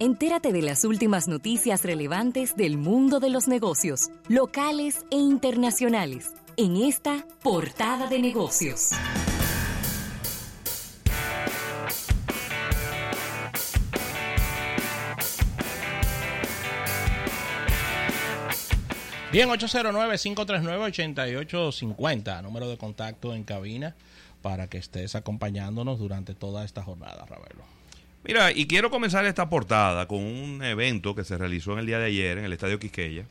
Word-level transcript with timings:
Entérate 0.00 0.52
de 0.52 0.62
las 0.62 0.84
últimas 0.84 1.26
noticias 1.26 1.82
relevantes 1.82 2.54
del 2.54 2.78
mundo 2.78 3.18
de 3.18 3.30
los 3.30 3.48
negocios, 3.48 4.10
locales 4.28 5.04
e 5.10 5.16
internacionales, 5.16 6.34
en 6.56 6.76
esta 6.76 7.26
portada 7.42 8.06
de 8.06 8.20
negocios. 8.20 8.90
Bien, 19.32 19.48
809-539-8850, 19.48 22.40
número 22.44 22.68
de 22.68 22.78
contacto 22.78 23.34
en 23.34 23.42
cabina 23.42 23.96
para 24.42 24.68
que 24.68 24.78
estés 24.78 25.16
acompañándonos 25.16 25.98
durante 25.98 26.36
toda 26.36 26.64
esta 26.64 26.84
jornada, 26.84 27.26
Ravelo. 27.26 27.77
Mira, 28.24 28.52
y 28.52 28.66
quiero 28.66 28.90
comenzar 28.90 29.24
esta 29.24 29.48
portada 29.48 30.06
con 30.06 30.22
un 30.22 30.62
evento 30.62 31.14
que 31.14 31.24
se 31.24 31.38
realizó 31.38 31.72
en 31.72 31.78
el 31.80 31.86
día 31.86 31.98
de 31.98 32.06
ayer 32.06 32.38
en 32.38 32.44
el 32.44 32.52
Estadio 32.52 32.78
Quisqueya. 32.78 33.24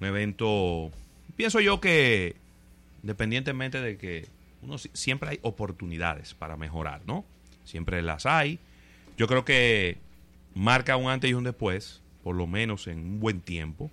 Un 0.00 0.06
evento, 0.06 0.90
pienso 1.36 1.60
yo 1.60 1.80
que, 1.80 2.36
independientemente 3.02 3.80
de 3.80 3.96
que 3.96 4.26
uno 4.62 4.76
siempre 4.78 5.30
hay 5.30 5.38
oportunidades 5.42 6.34
para 6.34 6.56
mejorar, 6.56 7.02
¿no? 7.06 7.24
Siempre 7.64 8.02
las 8.02 8.26
hay. 8.26 8.58
Yo 9.16 9.26
creo 9.26 9.44
que 9.44 9.98
marca 10.54 10.96
un 10.96 11.10
antes 11.10 11.30
y 11.30 11.34
un 11.34 11.44
después, 11.44 12.00
por 12.22 12.36
lo 12.36 12.46
menos 12.46 12.86
en 12.86 12.98
un 12.98 13.20
buen 13.20 13.40
tiempo, 13.40 13.90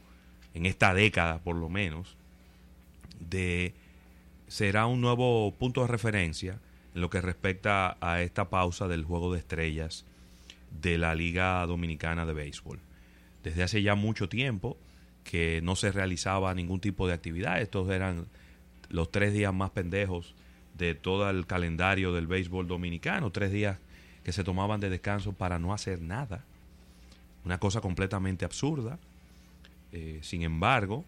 en 0.54 0.66
esta 0.66 0.94
década 0.94 1.40
por 1.40 1.56
lo 1.56 1.70
menos, 1.70 2.16
de 3.30 3.74
será 4.48 4.86
un 4.86 5.02
nuevo 5.02 5.52
punto 5.58 5.82
de 5.82 5.88
referencia 5.88 6.60
en 6.96 7.02
lo 7.02 7.10
que 7.10 7.22
respecta 7.22 7.98
a 8.02 8.22
esta 8.22 8.50
pausa 8.50 8.88
del 8.88 9.04
juego 9.04 9.34
de 9.34 9.40
estrellas 9.40 10.06
de 10.82 10.98
la 10.98 11.16
Liga 11.16 11.66
Dominicana 11.66 12.26
de 12.26 12.34
Béisbol. 12.34 12.80
Desde 13.44 13.64
hace 13.64 13.82
ya 13.82 13.96
mucho 13.96 14.30
tiempo 14.30 14.78
que 15.24 15.62
no 15.62 15.76
se 15.76 15.92
realizaba 15.92 16.54
ningún 16.54 16.80
tipo 16.80 17.08
de 17.08 17.14
actividad. 17.14 17.62
Estos 17.62 17.90
eran 17.90 18.28
los 18.90 19.12
tres 19.12 19.34
días 19.34 19.54
más 19.54 19.72
pendejos 19.72 20.34
de 20.78 20.96
todo 20.96 21.30
el 21.30 21.46
calendario 21.46 22.14
del 22.14 22.28
béisbol 22.28 22.68
dominicano. 22.68 23.32
Tres 23.32 23.52
días 23.52 23.78
que 24.24 24.32
se 24.32 24.44
tomaban 24.44 24.80
de 24.80 24.90
descanso 24.90 25.34
para 25.34 25.60
no 25.60 25.74
hacer 25.74 26.02
nada. 26.02 26.44
Una 27.46 27.60
cosa 27.60 27.82
completamente 27.82 28.46
absurda. 28.46 29.00
Eh, 29.92 30.20
sin 30.22 30.44
embargo, 30.44 31.06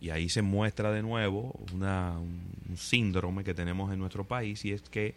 y 0.00 0.10
ahí 0.10 0.28
se 0.28 0.42
muestra 0.42 0.92
de 0.92 1.02
nuevo 1.02 1.58
un 1.72 2.76
síndrome 2.76 3.44
que 3.44 3.54
tenemos 3.54 3.92
en 3.92 3.98
nuestro 3.98 4.24
país 4.24 4.64
y 4.64 4.72
es 4.72 4.82
que 4.82 5.14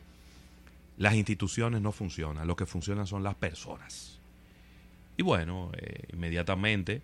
las 0.97 1.15
instituciones 1.15 1.81
no 1.81 1.91
funcionan, 1.91 2.47
lo 2.47 2.55
que 2.55 2.65
funcionan 2.65 3.07
son 3.07 3.23
las 3.23 3.35
personas. 3.35 4.19
Y 5.17 5.23
bueno, 5.23 5.71
eh, 5.77 6.03
inmediatamente 6.13 7.01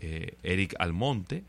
eh, 0.00 0.36
Eric 0.42 0.74
Almonte 0.78 1.44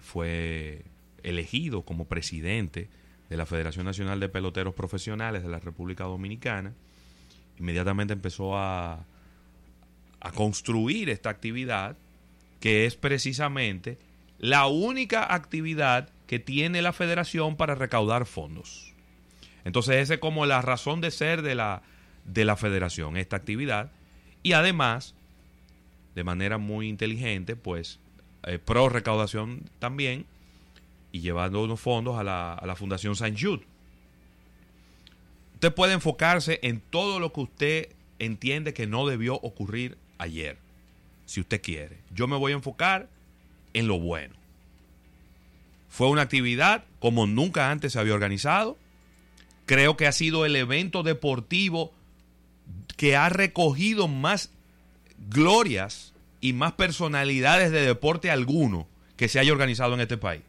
fue 0.00 0.82
elegido 1.22 1.82
como 1.82 2.06
presidente 2.06 2.88
de 3.28 3.36
la 3.36 3.46
Federación 3.46 3.86
Nacional 3.86 4.20
de 4.20 4.28
Peloteros 4.28 4.74
Profesionales 4.74 5.42
de 5.42 5.48
la 5.48 5.60
República 5.60 6.04
Dominicana. 6.04 6.72
Inmediatamente 7.58 8.12
empezó 8.12 8.56
a, 8.56 9.04
a 10.20 10.32
construir 10.32 11.08
esta 11.08 11.30
actividad 11.30 11.96
que 12.60 12.86
es 12.86 12.96
precisamente 12.96 13.98
la 14.44 14.66
única 14.66 15.34
actividad 15.34 16.10
que 16.26 16.38
tiene 16.38 16.82
la 16.82 16.92
federación 16.92 17.56
para 17.56 17.74
recaudar 17.74 18.26
fondos. 18.26 18.92
Entonces 19.64 19.96
esa 19.96 20.14
es 20.14 20.20
como 20.20 20.44
la 20.44 20.60
razón 20.60 21.00
de 21.00 21.10
ser 21.10 21.40
de 21.40 21.54
la, 21.54 21.80
de 22.26 22.44
la 22.44 22.54
federación, 22.54 23.16
esta 23.16 23.36
actividad. 23.36 23.90
Y 24.42 24.52
además, 24.52 25.14
de 26.14 26.24
manera 26.24 26.58
muy 26.58 26.90
inteligente, 26.90 27.56
pues 27.56 28.00
eh, 28.42 28.58
pro 28.58 28.90
recaudación 28.90 29.62
también 29.78 30.26
y 31.10 31.20
llevando 31.20 31.64
unos 31.64 31.80
fondos 31.80 32.18
a 32.18 32.22
la, 32.22 32.52
a 32.52 32.66
la 32.66 32.76
Fundación 32.76 33.16
Saint 33.16 33.40
Jude. 33.40 33.64
Usted 35.54 35.72
puede 35.72 35.94
enfocarse 35.94 36.60
en 36.62 36.82
todo 36.90 37.18
lo 37.18 37.32
que 37.32 37.40
usted 37.40 37.88
entiende 38.18 38.74
que 38.74 38.86
no 38.86 39.06
debió 39.06 39.36
ocurrir 39.36 39.96
ayer, 40.18 40.58
si 41.24 41.40
usted 41.40 41.62
quiere. 41.62 41.96
Yo 42.14 42.28
me 42.28 42.36
voy 42.36 42.52
a 42.52 42.56
enfocar 42.56 43.08
en 43.74 43.86
lo 43.86 43.98
bueno. 43.98 44.34
Fue 45.88 46.08
una 46.08 46.22
actividad 46.22 46.84
como 46.98 47.26
nunca 47.26 47.70
antes 47.70 47.92
se 47.92 48.00
había 48.00 48.14
organizado. 48.14 48.76
Creo 49.66 49.96
que 49.96 50.06
ha 50.06 50.12
sido 50.12 50.46
el 50.46 50.56
evento 50.56 51.02
deportivo 51.02 51.92
que 52.96 53.16
ha 53.16 53.28
recogido 53.28 54.08
más 54.08 54.50
glorias 55.28 56.12
y 56.40 56.52
más 56.52 56.72
personalidades 56.72 57.70
de 57.70 57.82
deporte 57.82 58.30
alguno 58.30 58.86
que 59.16 59.28
se 59.28 59.38
haya 59.38 59.52
organizado 59.52 59.94
en 59.94 60.00
este 60.00 60.16
país. 60.16 60.42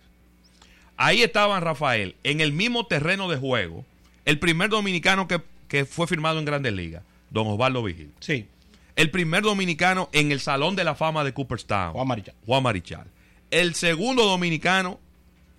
Ahí 0.98 1.22
estaban, 1.22 1.62
Rafael, 1.62 2.16
en 2.24 2.42
el 2.42 2.54
mismo 2.54 2.88
terreno 2.88 3.30
de 3.30 3.38
juego, 3.38 3.86
el 4.24 4.40
primer 4.40 4.70
dominicano 4.70 5.28
que, 5.28 5.42
que 5.68 5.86
fue 5.86 6.08
firmado 6.08 6.40
en 6.40 6.46
Grandes 6.46 6.74
Ligas, 6.74 7.04
don 7.30 7.48
Osvaldo 7.48 7.84
Vigil. 7.84 8.12
Sí. 8.20 8.48
El 8.96 9.12
primer 9.12 9.44
dominicano 9.44 10.10
en 10.14 10.32
el 10.32 10.40
Salón 10.40 10.76
de 10.76 10.86
la 10.86 10.96
Fama 10.96 11.24
de 11.24 11.34
Cooperstown. 11.34 11.94
Juan 11.94 12.08
Marichal. 12.08 12.36
Juan 12.46 12.64
Marichal. 12.64 13.08
El 13.56 13.74
segundo 13.76 14.26
dominicano 14.26 15.00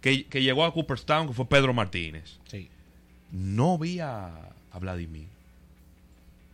que, 0.02 0.26
que 0.26 0.42
llegó 0.42 0.64
a 0.64 0.72
Cooperstown, 0.72 1.28
que 1.28 1.32
fue 1.32 1.48
Pedro 1.48 1.72
Martínez. 1.72 2.38
Sí. 2.46 2.68
No 3.32 3.78
vi 3.78 4.00
a, 4.00 4.50
a 4.70 4.78
Vladimir. 4.78 5.28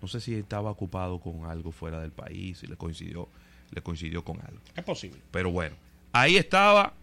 No 0.01 0.09
sé 0.09 0.21
si 0.21 0.35
estaba 0.35 0.71
ocupado 0.71 1.19
con 1.19 1.45
algo 1.47 1.73
fuera 1.73 2.01
del 2.01 2.13
país 2.13 2.63
y 2.63 2.67
le 2.69 2.77
coincidió, 2.77 3.29
le 3.73 3.83
coincidió 3.83 4.25
con 4.25 4.41
algo. 4.41 4.61
Es 4.77 4.85
posible. 4.85 5.19
Pero 5.33 5.51
bueno, 5.51 5.75
ahí 6.13 6.37
estaba 6.37 6.95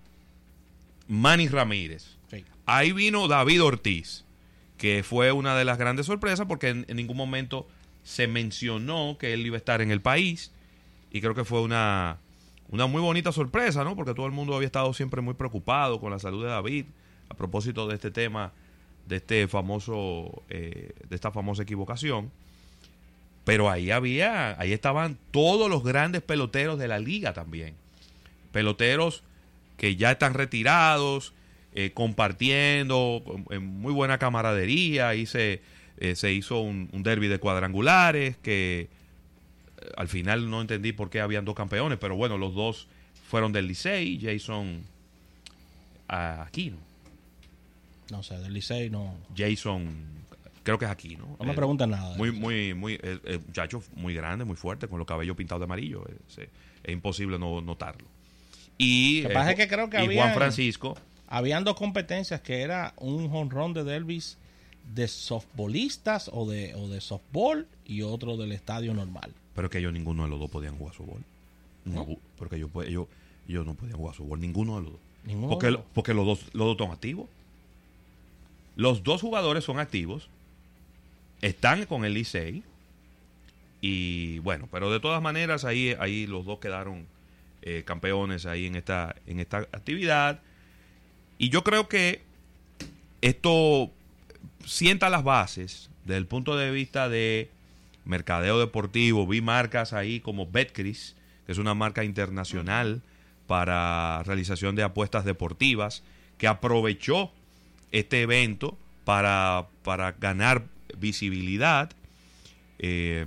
Manny 1.10 1.50
Ramírez. 1.50 2.16
Sí. 2.32 2.46
Ahí 2.66 2.94
vino 2.94 3.28
David 3.28 3.62
Ortiz, 3.62 4.24
que 4.78 5.04
fue 5.04 5.34
una 5.34 5.58
de 5.58 5.66
las 5.66 5.78
grandes 5.78 6.06
sorpresas 6.06 6.48
porque 6.48 6.70
en, 6.70 6.86
en 6.88 6.96
ningún 6.96 7.18
momento 7.18 7.68
se 8.04 8.28
mencionó 8.28 9.18
que 9.20 9.34
él 9.34 9.46
iba 9.46 9.56
a 9.56 9.60
estar 9.60 9.82
en 9.82 9.92
el 9.92 10.00
país 10.02 10.52
y 11.12 11.20
creo 11.20 11.36
que 11.36 11.44
fue 11.44 11.62
una, 11.62 12.20
una 12.72 12.86
muy 12.86 13.02
bonita 13.02 13.32
sorpresa, 13.32 13.84
¿no? 13.84 13.96
Porque 13.96 14.14
todo 14.14 14.26
el 14.26 14.32
mundo 14.32 14.56
había 14.56 14.68
estado 14.68 14.94
siempre 14.94 15.22
muy 15.22 15.34
preocupado 15.34 16.00
con 16.00 16.12
la 16.12 16.20
salud 16.20 16.44
de 16.44 16.50
David 16.50 16.86
a 17.30 17.34
propósito 17.36 17.88
de 17.88 17.96
este 17.96 18.12
tema, 18.12 18.52
de 19.08 19.18
este 19.18 19.48
famoso, 19.48 20.44
eh, 20.50 20.92
de 21.08 21.16
esta 21.16 21.32
famosa 21.32 21.64
equivocación. 21.64 22.32
Pero 23.44 23.70
ahí 23.70 23.90
había, 23.90 24.60
ahí 24.60 24.74
estaban 24.74 25.18
todos 25.32 25.70
los 25.70 25.84
grandes 25.84 26.22
peloteros 26.22 26.78
de 26.78 26.88
la 26.88 27.00
liga 27.00 27.34
también. 27.34 27.74
Peloteros 28.52 29.24
que 29.78 29.96
ya 29.96 30.12
están 30.12 30.34
retirados, 30.34 31.34
eh, 31.74 31.92
compartiendo, 31.94 33.24
en 33.50 33.66
muy 33.66 33.94
buena 33.94 34.20
camaradería. 34.20 35.10
Ahí 35.10 35.26
se, 35.26 35.62
eh, 35.98 36.16
se 36.16 36.34
hizo 36.34 36.60
un, 36.60 36.90
un 36.92 37.02
derby 37.02 37.28
de 37.28 37.40
cuadrangulares 37.40 38.38
que 38.38 38.90
al 39.98 40.08
final 40.08 40.50
no 40.50 40.62
entendí 40.62 40.92
por 40.92 41.10
qué 41.10 41.22
habían 41.22 41.46
dos 41.46 41.56
campeones, 41.56 41.98
pero 42.00 42.16
bueno, 42.16 42.38
los 42.38 42.54
dos 42.56 42.88
fueron 43.30 43.52
del 43.54 43.68
Licey, 43.68 44.20
Jason 44.22 44.84
Aquino. 46.08 46.78
No 48.12 48.24
sé, 48.24 48.38
del 48.40 48.54
Licey 48.54 48.90
no. 48.90 49.16
Jason, 49.38 49.94
creo 50.64 50.80
que 50.80 50.86
es 50.86 50.92
Aquino. 50.92 51.36
No 51.40 51.46
me 51.46 51.52
Eh, 51.52 51.56
preguntan 51.56 51.92
nada. 51.92 52.16
muy, 52.18 52.32
muy, 52.32 52.74
muy, 52.74 52.94
eh, 52.96 53.20
eh, 53.24 53.40
muchacho 53.46 53.84
muy 53.96 54.14
grande, 54.16 54.46
muy 54.46 54.56
fuerte, 54.56 54.88
con 54.88 54.98
los 54.98 55.08
cabellos 55.08 55.36
pintados 55.38 55.62
de 55.62 55.66
amarillo. 55.66 56.04
Es, 56.28 56.40
eh, 56.40 56.50
es 56.84 56.94
imposible 56.94 57.38
no 57.38 57.62
notarlo. 57.62 58.08
Y, 58.78 59.22
Lo 59.24 59.30
que 59.30 59.34
pasa 59.36 59.52
es 59.52 59.58
que 59.58 59.68
creo 59.68 59.90
que 59.90 59.98
y 59.98 60.06
había- 60.06 60.24
Juan 60.24 60.34
Francisco, 60.36 60.98
Habían 61.32 61.64
dos 61.64 61.76
competencias 61.76 62.42
que 62.42 62.62
era 62.62 62.94
un 62.98 63.30
jonrón 63.30 63.72
de 63.74 63.84
Delvis 63.84 64.40
de 64.96 65.08
softbolistas 65.08 66.28
o 66.34 66.50
de, 66.50 66.74
o 66.74 66.88
de 66.88 67.02
softball 67.02 67.68
y 67.86 68.02
otro 68.02 68.36
del 68.36 68.52
estadio 68.52 68.96
normal. 68.96 69.32
Pero 69.60 69.70
que 69.70 69.80
ellos 69.80 69.92
ninguno 69.92 70.24
de 70.24 70.30
los 70.30 70.40
dos 70.40 70.50
podían 70.50 70.78
jugar 70.78 70.96
softball. 70.96 71.22
No, 71.84 72.08
porque 72.38 72.56
ellos, 72.56 72.70
ellos, 72.88 73.08
ellos 73.46 73.66
no 73.66 73.74
podían 73.74 73.98
jugar 73.98 74.16
softball, 74.16 74.40
ninguno 74.40 74.78
de 74.78 74.84
los 74.84 74.92
dos. 74.94 75.02
Ninguno 75.26 75.50
Porque, 75.50 75.70
lo- 75.72 75.84
porque 75.94 76.14
los, 76.14 76.26
dos, 76.26 76.40
los 76.54 76.66
dos 76.68 76.78
son 76.78 76.92
activos. 76.94 77.28
Los 78.78 79.04
dos 79.04 79.20
jugadores 79.20 79.66
son 79.66 79.78
activos. 79.78 80.30
Están 81.42 81.86
con 81.88 82.06
el 82.06 82.14
Licey. 82.14 82.64
Y 83.82 84.40
bueno, 84.40 84.70
pero 84.72 84.90
de 84.94 85.02
todas 85.02 85.22
maneras 85.22 85.66
ahí, 85.66 85.94
ahí 86.00 86.26
los 86.26 86.46
dos 86.46 86.60
quedaron 86.60 87.06
eh, 87.62 87.84
campeones 87.86 88.46
ahí 88.46 88.66
en 88.66 88.78
esta, 88.78 89.14
en 89.28 89.42
esta 89.42 89.58
actividad. 89.74 90.40
Y 91.38 91.50
yo 91.50 91.66
creo 91.66 91.90
que 91.90 92.22
esto 93.20 93.92
sienta 94.66 95.10
las 95.10 95.26
bases 95.26 95.90
desde 96.06 96.18
el 96.18 96.28
punto 96.28 96.56
de 96.56 96.72
vista 96.72 97.10
de 97.10 97.50
mercadeo 98.06 98.60
deportivo. 98.60 99.28
Vi 99.28 99.42
marcas 99.42 99.94
ahí 99.94 100.20
como 100.20 100.50
Betcris, 100.50 101.16
que 101.46 101.52
es 101.52 101.58
una 101.58 101.74
marca 101.74 102.04
internacional 102.04 103.02
para 103.48 104.24
realización 104.24 104.76
de 104.76 104.84
apuestas 104.84 105.26
deportivas, 105.26 106.04
que 106.38 106.48
aprovechó 106.48 107.32
este 107.92 108.22
evento 108.22 108.78
para, 109.04 109.68
para 109.84 110.12
ganar 110.14 110.66
visibilidad. 110.98 111.92
Eh, 112.78 113.26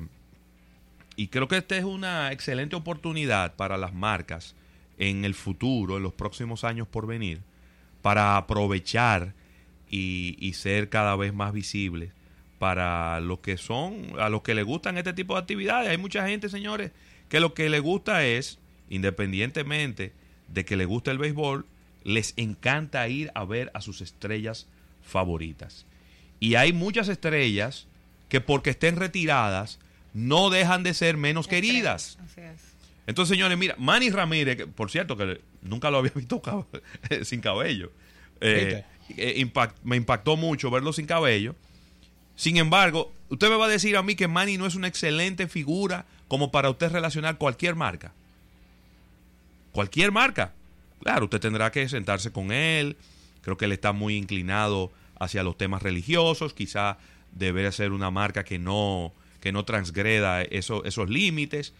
y 1.16 1.28
creo 1.28 1.48
que 1.48 1.56
esta 1.56 1.76
es 1.76 1.84
una 1.84 2.32
excelente 2.32 2.76
oportunidad 2.76 3.54
para 3.54 3.76
las 3.76 3.92
marcas 3.92 4.54
en 4.98 5.24
el 5.24 5.34
futuro, 5.34 5.96
en 5.96 6.02
los 6.02 6.12
próximos 6.12 6.64
años 6.64 6.86
por 6.88 7.06
venir, 7.06 7.40
para 8.00 8.36
aprovechar 8.36 9.34
y, 9.90 10.36
y 10.38 10.54
ser 10.54 10.88
cada 10.88 11.16
vez 11.16 11.34
más 11.34 11.52
visibles 11.52 12.12
para 12.62 13.18
los 13.18 13.40
que 13.40 13.56
son, 13.56 14.06
a 14.20 14.28
los 14.28 14.42
que 14.42 14.54
les 14.54 14.64
gustan 14.64 14.96
este 14.96 15.12
tipo 15.12 15.34
de 15.34 15.40
actividades. 15.40 15.90
Hay 15.90 15.98
mucha 15.98 16.28
gente, 16.28 16.48
señores, 16.48 16.92
que 17.28 17.40
lo 17.40 17.54
que 17.54 17.68
le 17.68 17.80
gusta 17.80 18.24
es, 18.24 18.60
independientemente 18.88 20.12
de 20.46 20.64
que 20.64 20.76
le 20.76 20.84
guste 20.84 21.10
el 21.10 21.18
béisbol, 21.18 21.66
les 22.04 22.34
encanta 22.36 23.08
ir 23.08 23.32
a 23.34 23.44
ver 23.44 23.72
a 23.74 23.80
sus 23.80 24.00
estrellas 24.00 24.68
favoritas. 25.02 25.86
Y 26.38 26.54
hay 26.54 26.72
muchas 26.72 27.08
estrellas 27.08 27.88
que 28.28 28.40
porque 28.40 28.70
estén 28.70 28.94
retiradas 28.94 29.80
no 30.14 30.48
dejan 30.48 30.84
de 30.84 30.94
ser 30.94 31.16
menos 31.16 31.48
queridas. 31.48 32.16
Así 32.24 32.42
es. 32.42 32.62
Entonces, 33.08 33.34
señores, 33.34 33.58
mira, 33.58 33.74
Manny 33.76 34.10
Ramírez, 34.10 34.56
que, 34.56 34.66
por 34.68 34.88
cierto, 34.88 35.16
que 35.16 35.40
nunca 35.62 35.90
lo 35.90 35.98
había 35.98 36.12
visto 36.14 36.40
cab- 36.40 36.66
sin 37.24 37.40
cabello. 37.40 37.90
Eh, 38.40 38.84
eh, 39.16 39.34
impact- 39.44 39.74
me 39.82 39.96
impactó 39.96 40.36
mucho 40.36 40.70
verlo 40.70 40.92
sin 40.92 41.06
cabello. 41.06 41.56
Sin 42.36 42.56
embargo, 42.56 43.12
usted 43.28 43.48
me 43.50 43.56
va 43.56 43.66
a 43.66 43.68
decir 43.68 43.96
a 43.96 44.02
mí 44.02 44.14
que 44.14 44.28
Manny 44.28 44.56
no 44.58 44.66
es 44.66 44.74
una 44.74 44.88
excelente 44.88 45.48
figura 45.48 46.06
como 46.28 46.50
para 46.50 46.70
usted 46.70 46.90
relacionar 46.90 47.38
cualquier 47.38 47.74
marca. 47.74 48.12
Cualquier 49.72 50.12
marca. 50.12 50.52
Claro, 51.02 51.24
usted 51.24 51.40
tendrá 51.40 51.70
que 51.70 51.88
sentarse 51.88 52.30
con 52.32 52.52
él. 52.52 52.96
Creo 53.42 53.56
que 53.56 53.64
él 53.66 53.72
está 53.72 53.92
muy 53.92 54.16
inclinado 54.16 54.92
hacia 55.18 55.42
los 55.42 55.56
temas 55.58 55.82
religiosos. 55.82 56.54
Quizá 56.54 56.98
debería 57.32 57.72
ser 57.72 57.92
una 57.92 58.10
marca 58.10 58.44
que 58.44 58.58
no, 58.58 59.12
que 59.40 59.52
no 59.52 59.64
transgreda 59.64 60.42
eso- 60.42 60.84
esos 60.84 61.08
límites. 61.10 61.72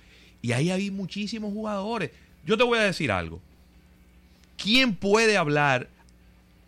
Y 0.42 0.52
ahí 0.52 0.70
hay 0.70 0.90
muchísimos 0.90 1.52
jugadores. 1.52 2.10
Yo 2.44 2.56
te 2.56 2.64
voy 2.64 2.78
a 2.78 2.82
decir 2.82 3.12
algo. 3.12 3.40
¿Quién 4.56 4.94
puede 4.94 5.36
hablar 5.36 5.88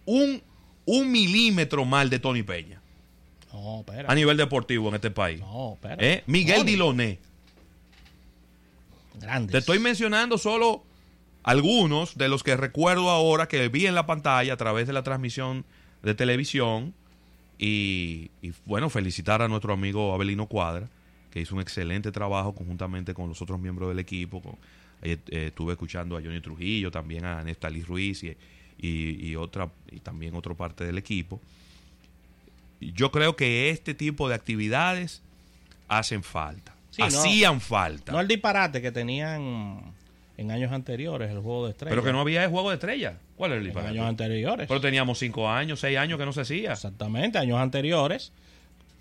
un, 0.05 0.43
un 0.85 1.11
milímetro 1.11 1.85
mal 1.85 2.11
de 2.11 2.19
Tony 2.19 2.43
Peña 2.43 2.81
No, 3.55 3.81
espera. 3.81 4.11
a 4.11 4.15
nivel 4.15 4.37
deportivo 4.37 4.89
en 4.89 4.97
este 4.97 5.11
país? 5.11 5.41
No, 5.41 5.75
espera. 5.75 5.97
¿Eh? 6.01 6.23
Miguel 6.27 6.59
Tony, 6.59 6.71
Diloné. 6.73 7.19
Grandes. 9.21 9.53
Te 9.53 9.59
estoy 9.59 9.79
mencionando 9.79 10.39
solo 10.39 10.83
algunos 11.43 12.17
de 12.17 12.29
los 12.29 12.43
que 12.43 12.57
recuerdo 12.57 13.11
ahora 13.11 13.47
que 13.47 13.69
vi 13.69 13.87
en 13.87 13.95
la 13.95 14.07
pantalla 14.07 14.55
a 14.55 14.57
través 14.57 14.87
de 14.87 14.93
la 14.93 15.03
transmisión 15.03 15.65
de 16.03 16.15
televisión. 16.15 16.95
Y, 17.59 18.31
y, 18.43 18.53
bueno, 18.67 18.91
felicitar 18.91 19.41
a 19.41 19.47
nuestro 19.49 19.73
amigo 19.73 20.13
Abelino 20.13 20.47
Cuadra, 20.49 20.89
que 21.31 21.41
hizo 21.41 21.55
un 21.55 21.61
excelente 21.61 22.11
trabajo 22.11 22.53
conjuntamente 22.55 23.15
con 23.15 23.29
los 23.29 23.41
otros 23.41 23.61
miembros 23.61 23.89
del 23.91 24.01
equipo. 24.01 24.43
Con- 24.43 24.57
eh, 25.03 25.19
eh, 25.29 25.47
estuve 25.49 25.73
escuchando 25.75 26.17
a 26.17 26.21
Johnny 26.23 26.41
Trujillo, 26.41 26.91
también 26.91 27.25
a 27.25 27.45
Néstalí 27.45 27.83
Ruiz 27.83 28.25
y, 28.25 28.37
y- 28.79 29.29
y 29.29 29.37
otra, 29.37 29.71
y 29.93 30.01
también 30.01 30.35
otra 30.35 30.55
parte 30.55 30.85
del 30.85 30.99
equipo. 30.99 31.41
Yo 32.93 33.11
creo 33.11 33.37
que 33.37 33.71
este 33.71 33.95
tipo 33.95 34.29
de 34.29 34.35
actividades 34.35 35.23
hacen 35.89 36.23
falta. 36.23 36.75
Sí, 36.91 37.01
no. 37.03 37.07
Hacían 37.09 37.61
falta. 37.61 38.13
No 38.13 38.21
el 38.21 38.29
disparate 38.29 38.81
que 38.83 38.93
tenían 38.93 39.95
en 40.37 40.51
años 40.51 40.73
anteriores, 40.73 41.31
el 41.31 41.39
juego 41.41 41.67
de 41.67 41.73
estrellas. 41.73 41.93
Pero 41.93 42.05
que 42.05 42.13
no 42.13 42.21
había 42.21 42.49
juego 42.49 42.71
de 42.71 42.75
estrella. 42.75 43.19
¿Cuál 43.37 43.53
es 43.53 43.57
el 43.57 43.63
En 43.63 43.65
disparate? 43.67 43.93
años 43.93 44.09
anteriores. 44.09 44.69
Pero 44.69 44.81
teníamos 44.81 45.19
cinco 45.19 45.49
años, 45.49 45.81
seis 45.81 45.97
años 45.99 46.19
que 46.19 46.25
no 46.25 46.33
se 46.33 46.43
hacía. 46.43 46.73
Exactamente, 46.73 47.39
años 47.39 47.59
anteriores. 47.59 48.33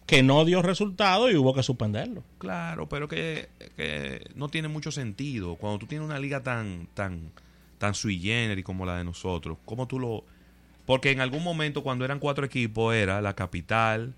Que 0.06 0.22
no 0.22 0.44
dio 0.44 0.62
resultado 0.62 1.32
y 1.32 1.36
hubo 1.36 1.54
que 1.54 1.64
suspenderlo. 1.64 2.24
Claro, 2.38 2.90
pero 2.90 3.08
que, 3.08 3.48
que 3.78 4.22
no 4.36 4.50
tiene 4.50 4.68
mucho 4.68 4.92
sentido. 4.92 5.56
Cuando 5.56 5.80
tú 5.80 5.86
tienes 5.88 6.06
una 6.06 6.20
liga 6.20 6.44
tan, 6.44 6.88
tan, 6.94 7.32
tan 7.78 7.94
sui 7.94 8.20
generis 8.20 8.66
como 8.66 8.86
la 8.86 8.98
de 8.98 9.04
nosotros, 9.04 9.58
¿cómo 9.66 9.88
tú 9.88 10.00
lo...? 10.00 10.24
Porque 10.86 11.12
en 11.12 11.22
algún 11.22 11.44
momento 11.44 11.82
cuando 11.84 12.04
eran 12.06 12.20
cuatro 12.20 12.46
equipos 12.46 12.94
era 12.94 13.22
la 13.22 13.36
capital 13.36 14.14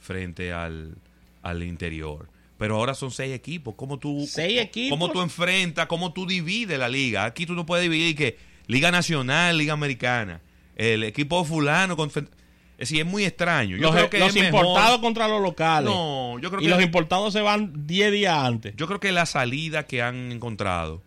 frente 0.00 0.52
al, 0.52 0.96
al 1.42 1.62
interior. 1.62 2.28
Pero 2.58 2.74
ahora 2.76 2.94
son 2.94 3.10
seis 3.12 3.32
equipos. 3.32 3.74
¿Cómo 3.76 3.98
tú, 3.98 4.26
¿Seis 4.28 4.60
equipos? 4.60 4.98
¿Cómo 4.98 5.12
tú 5.12 5.20
enfrentas? 5.22 5.86
¿Cómo 5.86 6.12
tú 6.12 6.26
divides 6.26 6.76
la 6.78 6.88
liga? 6.88 7.24
Aquí 7.24 7.46
tú 7.46 7.54
no 7.54 7.64
puedes 7.66 7.84
dividir 7.84 8.16
que 8.16 8.36
Liga 8.66 8.90
Nacional, 8.90 9.56
Liga 9.56 9.72
Americana. 9.74 10.40
El 10.74 11.04
equipo 11.04 11.44
fulano... 11.44 11.96
Con, 11.96 12.08
es 12.08 12.88
decir, 12.90 13.00
es 13.00 13.06
muy 13.06 13.24
extraño. 13.24 13.76
Yo 13.76 13.82
los 13.82 13.92
creo 13.92 14.10
que 14.10 14.18
los 14.18 14.28
es 14.28 14.34
mejor- 14.42 14.60
importados 14.64 15.00
contra 15.00 15.26
los 15.28 15.40
locales. 15.40 15.88
No, 15.90 16.38
yo 16.40 16.48
creo 16.50 16.60
y 16.60 16.64
que 16.64 16.70
los 16.70 16.82
importados 16.82 17.32
se 17.32 17.40
van 17.40 17.86
10 17.86 18.12
días 18.12 18.36
antes. 18.36 18.74
yo 18.76 18.86
creo 18.88 18.98
que 19.00 19.10
la 19.12 19.26
salida 19.26 19.86
que 19.86 20.02
han 20.02 20.30
encontrado 20.32 21.00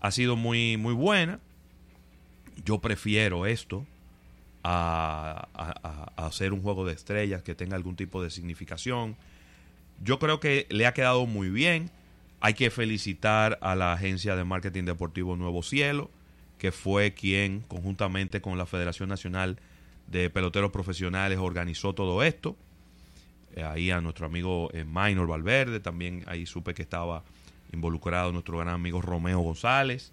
ha 0.00 0.10
sido 0.10 0.34
muy, 0.36 0.76
muy 0.76 0.94
buena. 0.94 1.38
Yo 2.64 2.80
prefiero 2.80 3.46
esto 3.46 3.86
a, 4.62 6.12
hacer 6.16 6.52
un 6.52 6.62
juego 6.62 6.84
de 6.84 6.92
estrellas 6.92 7.42
que 7.42 7.54
tenga 7.54 7.76
algún 7.76 7.96
tipo 7.96 8.22
de 8.22 8.30
significación. 8.30 9.16
Yo 10.02 10.18
creo 10.18 10.40
que 10.40 10.66
le 10.70 10.86
ha 10.86 10.94
quedado 10.94 11.26
muy 11.26 11.50
bien. 11.50 11.90
Hay 12.40 12.54
que 12.54 12.70
felicitar 12.70 13.58
a 13.60 13.74
la 13.74 13.92
agencia 13.92 14.36
de 14.36 14.44
marketing 14.44 14.84
deportivo 14.84 15.36
Nuevo 15.36 15.62
Cielo, 15.62 16.10
que 16.58 16.72
fue 16.72 17.12
quien, 17.12 17.60
conjuntamente 17.60 18.40
con 18.40 18.56
la 18.56 18.66
Federación 18.66 19.08
Nacional 19.08 19.58
de 20.06 20.30
Peloteros 20.30 20.70
Profesionales, 20.70 21.38
organizó 21.38 21.94
todo 21.94 22.22
esto. 22.22 22.56
Eh, 23.56 23.62
ahí 23.62 23.90
a 23.90 24.00
nuestro 24.00 24.26
amigo 24.26 24.70
eh, 24.72 24.84
Minor 24.84 25.26
Valverde, 25.26 25.80
también 25.80 26.24
ahí 26.26 26.46
supe 26.46 26.72
que 26.72 26.82
estaba 26.82 27.24
involucrado 27.72 28.32
nuestro 28.32 28.58
gran 28.58 28.74
amigo 28.74 29.02
Romeo 29.02 29.40
González 29.40 30.12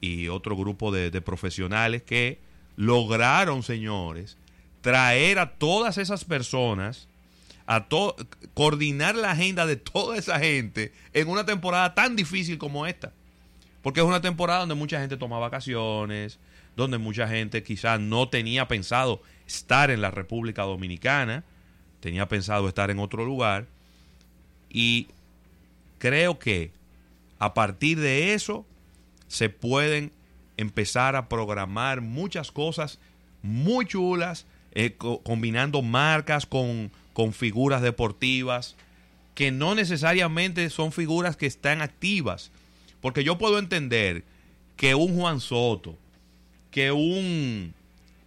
y 0.00 0.28
otro 0.28 0.56
grupo 0.56 0.92
de 0.92 1.20
profesionales 1.22 2.02
que 2.02 2.38
lograron, 2.76 3.62
señores, 3.62 4.36
traer 4.80 5.38
a 5.38 5.52
todas 5.52 5.98
esas 5.98 6.24
personas, 6.24 7.08
a 7.66 7.86
coordinar 8.52 9.14
la 9.14 9.30
agenda 9.30 9.64
de 9.66 9.76
toda 9.76 10.18
esa 10.18 10.38
gente 10.38 10.92
en 11.12 11.28
una 11.28 11.46
temporada 11.46 11.94
tan 11.94 12.16
difícil 12.16 12.58
como 12.58 12.86
esta. 12.86 13.12
Porque 13.82 14.00
es 14.00 14.06
una 14.06 14.20
temporada 14.20 14.60
donde 14.60 14.74
mucha 14.74 15.00
gente 15.00 15.16
toma 15.16 15.38
vacaciones, 15.38 16.38
donde 16.76 16.98
mucha 16.98 17.28
gente 17.28 17.62
quizás 17.62 18.00
no 18.00 18.28
tenía 18.28 18.68
pensado 18.68 19.22
estar 19.46 19.90
en 19.90 20.00
la 20.00 20.10
República 20.10 20.62
Dominicana, 20.62 21.44
tenía 22.00 22.28
pensado 22.28 22.68
estar 22.68 22.90
en 22.90 22.98
otro 22.98 23.24
lugar. 23.24 23.66
Y 24.70 25.08
creo 25.98 26.38
que 26.38 26.70
a 27.38 27.54
partir 27.54 28.00
de 28.00 28.34
eso 28.34 28.66
se 29.28 29.48
pueden 29.48 30.12
empezar 30.56 31.16
a 31.16 31.28
programar 31.28 32.00
muchas 32.00 32.50
cosas 32.52 32.98
muy 33.42 33.86
chulas, 33.86 34.46
eh, 34.72 34.94
co- 34.96 35.20
combinando 35.22 35.82
marcas 35.82 36.46
con, 36.46 36.90
con 37.12 37.32
figuras 37.32 37.82
deportivas, 37.82 38.76
que 39.34 39.50
no 39.50 39.74
necesariamente 39.74 40.68
son 40.70 40.92
figuras 40.92 41.36
que 41.36 41.46
están 41.46 41.82
activas. 41.82 42.50
Porque 43.00 43.24
yo 43.24 43.36
puedo 43.36 43.58
entender 43.58 44.24
que 44.76 44.94
un 44.94 45.16
Juan 45.16 45.40
Soto, 45.40 45.98
que 46.70 46.90
un 46.92 47.74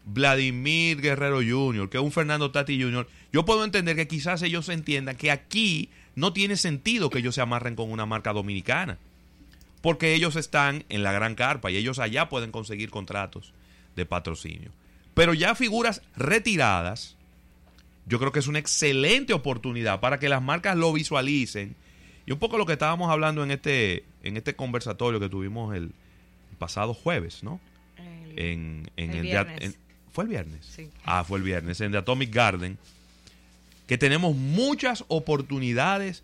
Vladimir 0.05 1.01
Guerrero 1.01 1.37
Jr., 1.37 1.89
que 1.89 1.99
un 1.99 2.11
Fernando 2.11 2.51
Tati 2.51 2.81
Jr., 2.81 3.07
yo 3.33 3.43
puedo 3.45 3.63
entender 3.65 3.95
que 3.95 4.07
quizás 4.07 4.41
ellos 4.41 4.69
entiendan 4.69 5.17
que 5.17 5.31
aquí 5.31 5.89
no 6.15 6.33
tiene 6.33 6.55
sentido 6.55 7.09
que 7.09 7.19
ellos 7.19 7.35
se 7.35 7.41
amarren 7.41 7.75
con 7.75 7.91
una 7.91 8.05
marca 8.05 8.33
dominicana. 8.33 8.97
Porque 9.87 10.13
ellos 10.13 10.35
están 10.35 10.83
en 10.89 11.01
la 11.01 11.13
gran 11.13 11.33
carpa 11.33 11.71
y 11.71 11.77
ellos 11.77 11.97
allá 11.97 12.27
pueden 12.27 12.51
conseguir 12.51 12.89
contratos 12.89 13.53
de 13.95 14.05
patrocinio. 14.05 14.69
Pero 15.13 15.33
ya 15.33 15.55
figuras 15.55 16.01
retiradas, 16.17 17.15
yo 18.05 18.19
creo 18.19 18.33
que 18.33 18.39
es 18.39 18.47
una 18.47 18.59
excelente 18.59 19.31
oportunidad 19.31 20.01
para 20.01 20.19
que 20.19 20.27
las 20.27 20.41
marcas 20.41 20.75
lo 20.75 20.91
visualicen. 20.91 21.73
Y 22.25 22.33
un 22.33 22.37
poco 22.37 22.57
lo 22.57 22.65
que 22.65 22.73
estábamos 22.73 23.09
hablando 23.09 23.45
en 23.45 23.51
este, 23.51 24.03
en 24.23 24.35
este 24.35 24.57
conversatorio 24.57 25.21
que 25.21 25.29
tuvimos 25.29 25.73
el, 25.73 25.83
el 25.83 26.57
pasado 26.59 26.93
jueves, 26.93 27.41
¿no? 27.41 27.61
El- 27.97 28.37
En, 28.39 28.91
en 28.97 29.11
El 29.11 29.15
el, 29.15 29.21
viernes. 29.21 29.61
en- 29.61 29.75
¿Fue 30.11 30.25
el 30.25 30.29
viernes? 30.31 30.65
Sí. 30.65 30.89
Ah, 31.05 31.23
fue 31.23 31.37
el 31.37 31.45
viernes, 31.45 31.79
en 31.79 31.93
The 31.93 31.99
Atomic 31.99 32.33
Garden. 32.35 32.77
Que 33.87 33.97
tenemos 33.97 34.35
muchas 34.35 35.05
oportunidades 35.07 36.23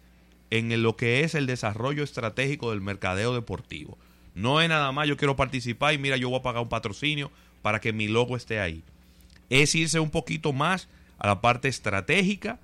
en 0.58 0.84
lo 0.84 0.96
que 0.96 1.24
es 1.24 1.34
el 1.34 1.48
desarrollo 1.48 2.04
estratégico 2.04 2.70
del 2.70 2.80
mercadeo 2.80 3.34
deportivo. 3.34 3.98
No 4.36 4.62
es 4.62 4.70
nada 4.70 4.92
más 4.92 5.08
yo 5.08 5.18
quiero 5.18 5.36
participar 5.36 5.96
y 5.96 5.98
mira, 5.98 6.16
yo 6.16 6.30
voy 6.30 6.40
a 6.40 6.44
pagar 6.44 6.62
un 6.62 6.70
patrocinio 6.70 7.32
para 7.64 7.82
que 7.82 7.92
mi 7.92 8.08
logo 8.08 8.38
esté 8.38 8.60
ahí. 8.60 8.84
Es 9.50 9.74
irse 9.74 10.00
un 10.00 10.12
poquito 10.12 10.54
más 10.54 10.88
a 11.18 11.26
la 11.26 11.42
parte 11.42 11.70
estratégica. 11.70 12.60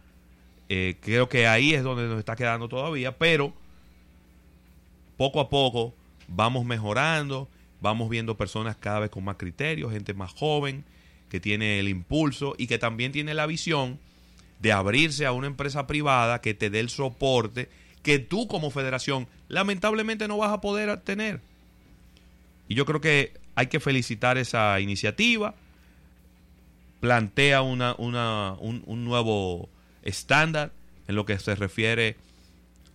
Eh, 0.69 0.97
creo 1.01 1.29
que 1.29 1.47
ahí 1.47 1.73
es 1.73 1.81
donde 1.81 2.07
nos 2.07 2.19
está 2.19 2.35
quedando 2.35 2.69
todavía, 2.69 3.17
pero 3.17 3.53
poco 5.17 5.39
a 5.39 5.49
poco 5.49 5.95
vamos 6.27 6.65
mejorando, 6.65 7.47
vamos 7.81 8.07
viendo 8.07 8.37
personas 8.37 8.75
cada 8.75 8.99
vez 8.99 9.09
con 9.09 9.23
más 9.23 9.37
criterios, 9.37 9.91
gente 9.91 10.13
más 10.13 10.31
joven, 10.31 10.85
que 11.27 11.39
tiene 11.39 11.79
el 11.79 11.89
impulso 11.89 12.53
y 12.55 12.67
que 12.67 12.77
también 12.77 13.11
tiene 13.11 13.33
la 13.33 13.47
visión 13.47 13.99
de 14.59 14.71
abrirse 14.71 15.25
a 15.25 15.31
una 15.31 15.47
empresa 15.47 15.87
privada 15.87 16.41
que 16.41 16.53
te 16.53 16.69
dé 16.69 16.79
el 16.79 16.89
soporte 16.89 17.69
que 18.03 18.19
tú 18.19 18.47
como 18.47 18.71
federación 18.71 19.27
lamentablemente 19.47 20.27
no 20.27 20.37
vas 20.37 20.51
a 20.51 20.61
poder 20.61 20.95
tener. 21.01 21.41
Y 22.67 22.75
yo 22.75 22.85
creo 22.85 23.01
que 23.01 23.33
hay 23.55 23.67
que 23.67 23.79
felicitar 23.79 24.37
esa 24.37 24.79
iniciativa. 24.79 25.55
Plantea 27.01 27.61
una, 27.61 27.95
una, 27.97 28.55
un, 28.59 28.83
un 28.85 29.05
nuevo 29.05 29.69
estándar 30.03 30.71
en 31.07 31.15
lo 31.15 31.25
que 31.25 31.39
se 31.39 31.55
refiere 31.55 32.17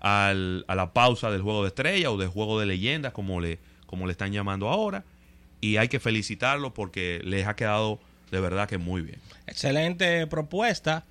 al, 0.00 0.64
a 0.68 0.75
la 0.75 0.92
pausa 0.92 1.30
del 1.30 1.42
juego 1.42 1.62
de 1.62 1.68
estrella 1.68 2.11
o 2.11 2.16
del 2.16 2.28
juego 2.28 2.61
de 2.61 2.66
leyendas, 2.66 3.12
como 3.12 3.40
le, 3.40 3.59
como 3.87 4.06
le 4.06 4.12
están 4.12 4.33
llamando 4.33 4.68
ahora. 4.68 5.04
Y 5.61 5.78
hay 5.78 5.88
que 5.88 5.99
felicitarlo 5.99 6.75
porque 6.75 7.21
les 7.25 7.47
ha 7.47 7.56
quedado 7.56 7.99
de 8.30 8.40
verdad 8.40 8.68
que 8.68 8.78
muy 8.78 9.00
bien. 9.02 9.18
Excelente 9.47 10.26
propuesta, 10.26 11.04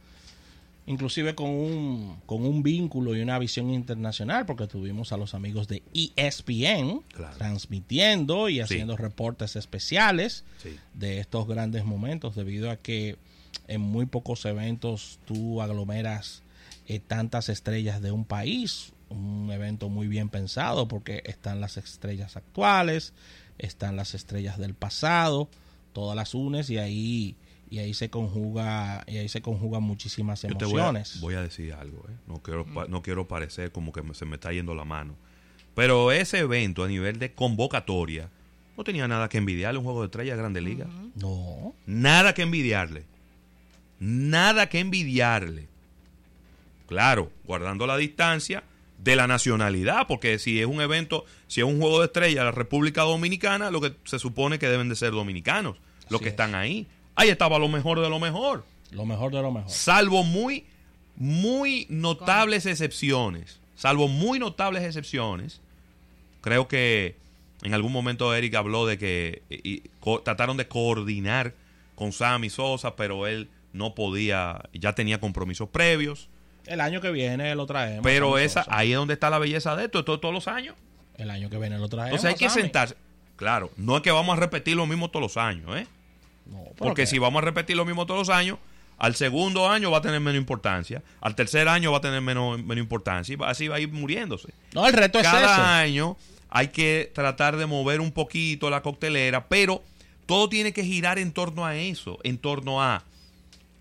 inclusive 0.86 1.34
con 1.36 1.50
un, 1.50 2.18
con 2.26 2.46
un 2.46 2.62
vínculo 2.64 3.16
y 3.16 3.22
una 3.22 3.40
visión 3.40 3.70
internacional, 3.70 4.46
porque 4.46 4.68
tuvimos 4.68 5.14
a 5.14 5.18
los 5.18 5.34
amigos 5.34 5.68
de 5.68 5.82
ESPN 5.94 7.02
Claro. 7.14 7.38
transmitiendo 7.38 8.50
y 8.50 8.60
haciendo 8.60 8.96
Sí. 8.98 9.02
reportes 9.02 9.56
especiales 9.56 10.44
Sí. 10.62 10.78
de 10.94 11.20
estos 11.20 11.48
grandes 11.48 11.86
momentos, 11.86 12.36
debido 12.36 12.70
a 12.70 12.78
que 12.78 13.18
en 13.68 13.82
muy 13.82 14.06
pocos 14.06 14.44
eventos 14.46 15.20
tú 15.26 15.62
aglomeras 15.62 16.42
eh, 16.88 17.00
tantas 17.00 17.48
estrellas 17.48 18.02
de 18.02 18.12
un 18.12 18.26
país, 18.26 18.92
un 19.08 19.50
evento 19.54 19.88
muy 19.88 20.08
bien 20.08 20.28
pensado 20.28 20.88
porque 20.90 21.22
están 21.26 21.62
las 21.62 21.78
estrellas 21.78 22.36
actuales, 22.36 23.14
están 23.58 23.96
las 23.96 24.16
estrellas 24.16 24.58
del 24.58 24.74
pasado, 24.74 25.48
todas 25.94 26.16
las 26.18 26.34
unes 26.34 26.70
y 26.70 26.78
ahí 26.80 27.36
y 27.74 27.80
ahí 27.80 27.94
se 27.96 28.10
conjuga 28.10 29.04
y 29.08 29.18
ahí 29.18 29.28
se 29.30 29.42
conjugan 29.42 29.82
muchísimas 29.82 30.44
Yo 30.44 30.50
te 30.56 30.66
voy 30.66 30.76
a, 30.80 30.90
emociones. 30.90 31.20
voy 31.22 31.34
a 31.36 31.42
decir 31.42 31.74
algo, 31.74 32.06
¿eh? 32.08 32.14
no, 32.28 32.42
quiero, 32.44 32.66
pa- 32.66 32.86
no 32.88 33.02
quiero 33.02 33.28
parecer 33.28 33.72
como 33.72 33.92
que 33.92 34.04
me- 34.04 34.14
se 34.14 34.26
me 34.26 34.36
está 34.36 34.52
yendo 34.54 34.76
la 34.76 34.86
mano. 34.86 35.16
Pero 35.74 36.12
ese 36.12 36.38
evento 36.40 36.84
a 36.84 36.88
nivel 36.88 37.18
de 37.18 37.32
convocatoria 37.34 38.30
no 38.78 38.84
tenía 38.84 39.08
nada 39.08 39.28
que 39.28 39.40
envidiarle 39.40 39.80
un 39.80 39.86
juego 39.86 40.02
de 40.02 40.06
estrellas 40.06 40.36
de 40.36 40.42
Grandes 40.44 40.64
Ligas. 40.64 40.88
No, 41.16 41.74
Nada 41.88 42.34
que 42.36 42.44
envidiarle. 42.44 43.06
Nada 44.00 44.70
que 44.70 44.80
envidiarle. 44.80 45.68
Claro, 46.88 47.32
guardando 47.46 47.88
la 47.88 47.98
distancia 47.98 48.64
de 49.00 49.16
la 49.16 49.26
nacionalidad, 49.28 50.06
porque 50.08 50.38
si 50.40 50.60
es 50.62 50.68
un 50.68 50.80
evento, 50.82 51.26
si 51.48 51.62
es 51.62 51.66
un 51.68 51.80
juego 51.80 52.00
de 52.00 52.06
estrella 52.06 52.40
de 52.42 52.46
la 52.46 52.52
República 52.52 53.02
Dominicana, 53.02 53.72
lo 53.72 53.82
que 53.82 53.96
se 54.04 54.20
supone 54.20 54.60
que 54.60 54.68
deben 54.68 54.90
de 54.90 54.96
ser 54.96 55.12
dominicanos, 55.12 55.78
los 56.10 56.20
Así 56.20 56.20
que 56.20 56.30
es. 56.30 56.34
están 56.34 56.54
ahí. 56.56 56.88
Ahí 57.16 57.30
estaba 57.30 57.60
lo 57.60 57.68
mejor 57.68 58.00
de 58.02 58.10
lo 58.10 58.20
mejor 58.20 58.66
lo 58.92 59.06
mejor 59.06 59.32
de 59.32 59.42
lo 59.42 59.52
mejor. 59.52 59.70
salvo 59.72 60.24
muy, 60.24 60.66
muy 61.16 61.86
notables 61.90 62.66
excepciones, 62.66 63.60
salvo 63.76 64.08
muy 64.08 64.40
notables 64.40 64.84
excepciones, 64.84 65.62
creo 66.42 66.68
que 66.68 67.16
en 67.62 67.74
algún 67.74 67.92
momento 67.92 68.34
Eric 68.36 68.56
habló 68.56 68.86
de 68.86 68.98
que 68.98 69.42
y- 69.50 69.70
y 69.76 69.84
co- 70.00 70.22
trataron 70.22 70.58
de 70.58 70.68
coordinar 70.68 71.54
con 71.96 72.12
Sammy 72.12 72.50
Sosa, 72.50 72.96
pero 72.96 73.26
él 73.28 73.50
no 73.72 73.96
podía, 73.96 74.62
ya 74.74 74.94
tenía 74.94 75.20
compromisos 75.20 75.70
previos. 75.70 76.30
El 76.66 76.82
año 76.82 77.02
que 77.02 77.12
viene 77.12 77.54
lo 77.56 77.66
traemos. 77.66 78.02
Pero 78.04 78.38
esa, 78.38 78.64
Sosa. 78.64 78.78
ahí 78.78 78.92
es 78.92 78.98
donde 78.98 79.14
está 79.16 79.30
la 79.30 79.40
belleza 79.40 79.76
de 79.76 79.86
esto, 79.86 80.00
esto 80.00 80.20
todos 80.20 80.34
los 80.34 80.48
años. 80.48 80.76
el 81.18 81.30
año 81.30 81.48
que 81.50 81.58
viene 81.60 81.78
lo 81.78 81.88
traemos. 81.90 82.12
Entonces 82.20 82.30
hay 82.32 82.36
que 82.40 82.50
Sammy. 82.50 82.62
sentarse. 82.64 82.96
Claro, 83.36 83.70
no 83.78 83.96
es 83.98 84.02
que 84.04 84.12
vamos 84.12 84.36
a 84.36 84.40
repetir 84.40 84.76
lo 84.76 84.86
mismo 84.88 85.10
todos 85.10 85.22
los 85.22 85.38
años, 85.38 85.76
¿eh? 85.78 85.86
No, 86.46 86.64
Porque 86.78 87.04
que- 87.04 87.08
si 87.08 87.20
vamos 87.20 87.42
a 87.42 87.46
repetir 87.46 87.76
lo 87.76 87.86
mismo 87.86 88.06
todos 88.06 88.28
los 88.28 88.36
años, 88.36 88.58
al 88.98 89.16
segundo 89.16 89.70
año 89.70 89.92
va 89.92 89.98
a 89.98 90.02
tener 90.02 90.20
menos 90.20 90.40
importancia, 90.40 91.02
al 91.22 91.36
tercer 91.36 91.68
año 91.68 91.92
va 91.92 91.98
a 91.98 92.02
tener 92.02 92.22
menos, 92.22 92.58
menos 92.60 92.82
importancia 92.84 93.34
y 93.34 93.36
va- 93.36 93.50
así 93.50 93.68
va 93.68 93.78
a 93.78 93.80
ir 93.80 93.92
muriéndose. 93.92 94.54
No, 94.74 94.86
el 94.88 94.94
reto 94.94 95.20
es 95.20 95.26
ese. 95.28 95.36
Cada 95.36 95.80
año 95.80 96.16
hay 96.50 96.68
que 96.70 97.12
tratar 97.14 97.58
de 97.58 97.66
mover 97.66 98.00
un 98.02 98.12
poquito 98.12 98.70
la 98.70 98.82
coctelera, 98.82 99.48
pero 99.48 99.84
todo 100.26 100.48
tiene 100.50 100.72
que 100.74 100.84
girar 100.86 101.18
en 101.20 101.32
torno 101.34 101.66
a 101.66 101.76
eso, 101.76 102.20
en 102.24 102.38
torno 102.38 102.82
a 102.82 103.04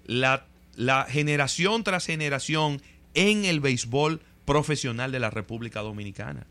la, 0.07 0.45
la 0.76 1.04
generación 1.09 1.85
tras 1.85 2.07
generación 2.07 2.81
en 3.14 3.45
el 3.45 3.61
béisbol 3.61 4.21
profesional 4.45 5.12
de 5.12 5.21
la 5.21 5.31
República 5.31 5.81
Dominicana. 5.81 6.47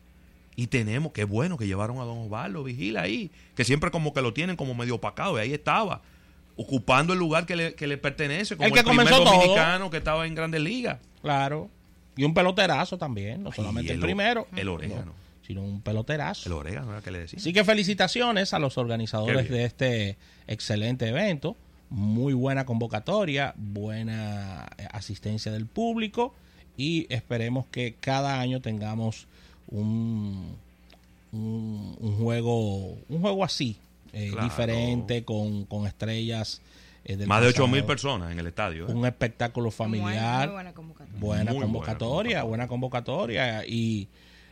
Y 0.54 0.66
tenemos, 0.66 1.12
qué 1.12 1.24
bueno 1.24 1.56
que 1.56 1.66
llevaron 1.66 1.98
a 1.98 2.04
Don 2.04 2.18
Osvaldo, 2.18 2.62
vigila 2.62 3.02
ahí, 3.02 3.30
que 3.54 3.64
siempre 3.64 3.90
como 3.90 4.12
que 4.12 4.20
lo 4.20 4.34
tienen 4.34 4.56
como 4.56 4.74
medio 4.74 4.96
opacado, 4.96 5.38
y 5.38 5.40
ahí 5.40 5.52
estaba, 5.54 6.02
ocupando 6.56 7.14
el 7.14 7.18
lugar 7.18 7.46
que 7.46 7.56
le, 7.56 7.74
que 7.74 7.86
le 7.86 7.96
pertenece, 7.96 8.56
como 8.56 8.66
El 8.66 8.72
el, 8.72 8.78
que 8.78 8.84
primer 8.84 9.06
comenzó 9.06 9.24
todo. 9.24 9.34
dominicano 9.34 9.90
que 9.90 9.96
estaba 9.96 10.26
en 10.26 10.34
Grandes 10.34 10.60
Ligas. 10.60 10.98
Claro. 11.22 11.70
Y 12.16 12.24
un 12.24 12.34
peloterazo 12.34 12.98
también, 12.98 13.42
no 13.42 13.52
solamente 13.52 13.92
el 13.92 13.98
el, 13.98 14.04
primero. 14.04 14.46
el 14.54 14.66
no, 14.66 14.74
orégano. 14.74 15.14
sino 15.46 15.62
un 15.62 15.80
peloterazo. 15.80 16.48
El 16.48 16.52
orégano 16.52 16.92
era 16.92 17.00
que 17.00 17.10
le 17.10 17.20
decía. 17.20 17.38
Así 17.38 17.54
que 17.54 17.64
felicitaciones 17.64 18.52
a 18.52 18.58
los 18.58 18.76
organizadores 18.76 19.48
de 19.48 19.64
este 19.64 20.18
excelente 20.46 21.08
evento. 21.08 21.56
Muy 21.88 22.32
buena 22.34 22.66
convocatoria, 22.66 23.54
buena 23.56 24.66
eh, 24.78 24.86
asistencia 24.92 25.52
del 25.52 25.66
público 25.66 26.34
y 26.76 27.06
esperemos 27.10 27.66
que 27.66 27.96
cada 28.00 28.40
año 28.40 28.60
tengamos 28.60 29.26
un, 29.72 30.56
un, 31.32 31.96
un 32.00 32.16
juego 32.18 32.96
un 33.08 33.20
juego 33.20 33.44
así, 33.44 33.76
eh, 34.12 34.28
Claro. 34.30 34.44
diferente, 34.48 35.24
con, 35.24 35.64
con 35.64 35.86
estrellas. 35.86 36.60
eh, 37.04 37.16
del 37.16 37.26
Más 37.26 37.42
de 37.42 37.48
8 37.48 37.66
mil 37.66 37.84
personas 37.84 38.30
en 38.32 38.38
el 38.38 38.46
estadio. 38.46 38.88
¿eh? 38.88 38.92
Un 38.92 39.04
espectáculo 39.06 39.70
familiar. 39.70 40.46
Muy 40.48 40.54
buena 40.54 40.72
convocatoria. 40.72 41.18
buena 41.20 41.44
Muy 41.44 41.52
buena 41.54 41.66
convocatoria, 41.66 42.42
buena 42.44 42.68
convocatoria 42.68 43.66
y, 43.66 44.08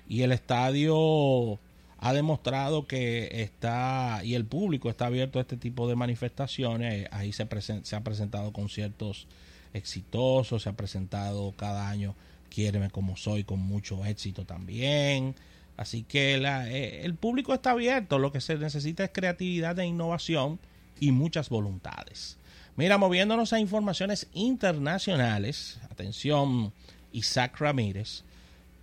y 0.08 0.22
el 0.22 0.32
estadio 0.32 1.58
ha 2.02 2.12
demostrado 2.14 2.86
que 2.86 3.42
está 3.42 4.22
y 4.24 4.34
el 4.34 4.46
público 4.46 4.88
está 4.88 5.06
abierto 5.06 5.38
a 5.38 5.42
este 5.42 5.56
tipo 5.58 5.86
de 5.86 5.96
manifestaciones. 5.96 7.06
Ahí 7.12 7.32
se, 7.32 7.46
presen- 7.48 7.84
se 7.84 7.94
ha 7.94 8.00
presentado 8.00 8.52
conciertos 8.52 9.26
exitosos, 9.74 10.62
se 10.62 10.68
ha 10.70 10.72
presentado 10.72 11.52
cada 11.56 11.88
año 11.88 12.14
Quiéreme 12.50 12.90
como 12.90 13.16
soy 13.16 13.44
con 13.44 13.60
mucho 13.60 14.04
éxito 14.04 14.44
también. 14.44 15.34
Así 15.76 16.02
que 16.02 16.36
la- 16.36 16.68
eh, 16.70 17.04
el 17.04 17.14
público 17.14 17.54
está 17.54 17.70
abierto, 17.70 18.18
lo 18.18 18.32
que 18.32 18.42
se 18.42 18.56
necesita 18.58 19.04
es 19.04 19.10
creatividad 19.14 19.78
e 19.78 19.86
innovación 19.86 20.58
y 21.00 21.10
muchas 21.12 21.48
voluntades. 21.48 22.36
Mira, 22.76 22.98
moviéndonos 22.98 23.52
a 23.54 23.60
informaciones 23.60 24.26
internacionales, 24.34 25.78
atención, 25.90 26.72
Isaac 27.12 27.58
Ramírez, 27.60 28.24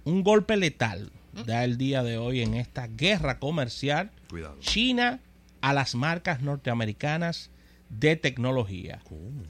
un 0.06 0.24
golpe 0.24 0.58
letal 0.58 1.12
da 1.46 1.64
el 1.64 1.78
día 1.78 2.02
de 2.04 2.18
hoy 2.18 2.42
en 2.42 2.54
esta 2.56 2.88
guerra 2.88 3.38
comercial 3.40 4.10
Cuidado. 4.30 4.58
China 4.60 5.20
a 5.62 5.74
las 5.74 5.94
marcas 5.96 6.42
norteamericanas 6.42 7.50
de 7.90 8.16
tecnología, 8.16 9.02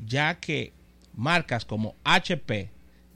ya 0.06 0.40
que 0.40 0.74
marcas 1.16 1.64
como 1.66 1.96
HP, 2.04 2.70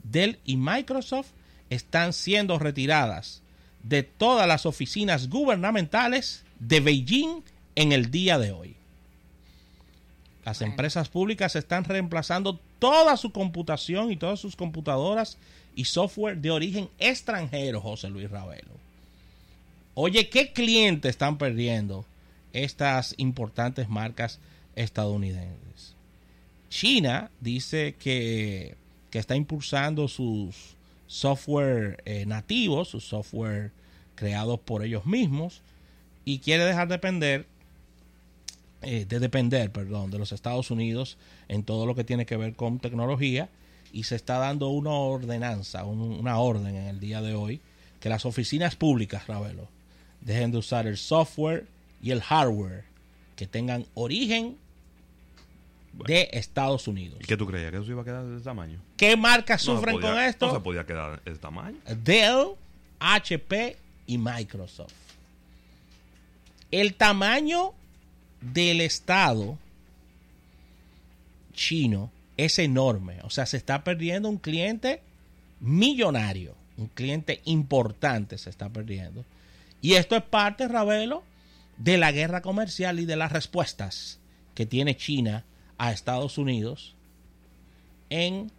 Dell 0.04 0.38
y 0.44 0.56
Microsoft 0.56 1.30
están 1.70 2.12
siendo 2.12 2.58
retiradas 2.58 3.42
de 3.82 4.02
todas 4.02 4.46
las 4.46 4.66
oficinas 4.66 5.28
gubernamentales 5.28 6.44
de 6.58 6.80
Beijing 6.80 7.42
en 7.74 7.92
el 7.92 8.10
día 8.10 8.38
de 8.38 8.52
hoy. 8.52 8.76
Las 10.44 10.60
empresas 10.60 11.08
públicas 11.08 11.54
están 11.54 11.84
reemplazando 11.84 12.58
toda 12.78 13.16
su 13.16 13.30
computación 13.30 14.10
y 14.10 14.16
todas 14.16 14.40
sus 14.40 14.56
computadoras 14.56 15.38
y 15.76 15.84
software 15.84 16.38
de 16.38 16.50
origen 16.50 16.88
extranjero, 16.98 17.80
José 17.80 18.10
Luis 18.10 18.30
Ravelo. 18.30 18.72
Oye, 19.94 20.28
¿qué 20.28 20.52
clientes 20.52 21.10
están 21.10 21.38
perdiendo 21.38 22.04
estas 22.52 23.14
importantes 23.18 23.88
marcas 23.88 24.40
estadounidenses? 24.74 25.94
China 26.70 27.30
dice 27.40 27.94
que, 27.98 28.74
que 29.12 29.20
está 29.20 29.36
impulsando 29.36 30.08
sus 30.08 30.74
software 31.06 32.02
eh, 32.06 32.24
nativos, 32.26 32.88
sus 32.88 33.04
software 33.04 33.70
creados 34.16 34.58
por 34.58 34.82
ellos 34.82 35.06
mismos, 35.06 35.60
y 36.24 36.38
quiere 36.38 36.64
dejar 36.64 36.88
de 36.88 36.94
depender, 36.94 37.46
eh, 38.80 39.04
de 39.04 39.20
depender, 39.20 39.70
perdón, 39.70 40.10
de 40.10 40.18
los 40.18 40.32
Estados 40.32 40.70
Unidos 40.70 41.18
en 41.48 41.62
todo 41.62 41.86
lo 41.86 41.94
que 41.94 42.04
tiene 42.04 42.26
que 42.26 42.36
ver 42.36 42.54
con 42.54 42.78
tecnología, 42.80 43.48
y 43.92 44.04
se 44.04 44.16
está 44.16 44.38
dando 44.38 44.68
una 44.68 44.90
ordenanza, 44.92 45.84
un- 45.84 46.00
una 46.18 46.38
orden 46.38 46.74
en 46.74 46.86
el 46.86 46.98
día 46.98 47.20
de 47.20 47.34
hoy, 47.34 47.60
que 48.00 48.08
las 48.08 48.24
oficinas 48.24 48.74
públicas, 48.74 49.26
Ravelo, 49.26 49.68
dejen 50.22 50.50
de 50.52 50.58
usar 50.58 50.86
el 50.86 50.96
software 50.96 51.66
y 52.02 52.10
el 52.12 52.22
hardware 52.22 52.84
que 53.36 53.46
tengan 53.46 53.84
origen 53.94 54.56
Bueno. 55.92 56.06
de 56.14 56.28
Estados 56.32 56.88
Unidos. 56.88 57.18
¿Y 57.20 57.24
qué 57.24 57.36
tú 57.36 57.46
creías? 57.46 57.70
¿Que 57.70 57.76
eso 57.78 57.90
iba 57.90 58.00
a 58.02 58.04
quedar 58.04 58.24
de 58.24 58.36
ese 58.36 58.44
tamaño? 58.44 58.80
¿Qué 58.96 59.16
marcas 59.16 59.66
No 59.66 59.76
sufren 59.76 59.96
podía- 59.96 60.10
con 60.10 60.20
esto? 60.22 60.46
No 60.46 60.54
se 60.54 60.60
podía 60.60 60.86
quedar 60.86 61.22
de 61.22 61.30
ese 61.30 61.40
tamaño. 61.40 61.76
Dell, 62.02 62.52
HP 62.98 63.76
y 64.06 64.16
Microsoft. 64.18 64.92
El 66.70 66.94
tamaño 66.94 67.72
del 68.40 68.80
Estado 68.80 69.58
chino 71.54 72.10
es 72.36 72.58
enorme. 72.58 73.18
O 73.24 73.30
sea, 73.30 73.46
se 73.46 73.56
está 73.56 73.84
perdiendo 73.84 74.28
un 74.28 74.38
cliente 74.38 75.02
millonario. 75.60 76.54
Un 76.78 76.86
cliente 76.88 77.42
importante 77.44 78.38
se 78.38 78.50
está 78.50 78.68
perdiendo. 78.70 79.24
Y 79.82 79.94
esto 79.94 80.16
es 80.16 80.22
parte, 80.22 80.68
Ravelo, 80.68 81.22
de 81.76 81.98
la 81.98 82.12
guerra 82.12 82.40
comercial 82.40 83.00
y 83.00 83.04
de 83.04 83.16
las 83.16 83.32
respuestas 83.32 84.18
que 84.54 84.64
tiene 84.66 84.96
China 84.96 85.44
a 85.82 85.90
Estados 85.90 86.38
Unidos 86.38 86.94
en 88.08 88.52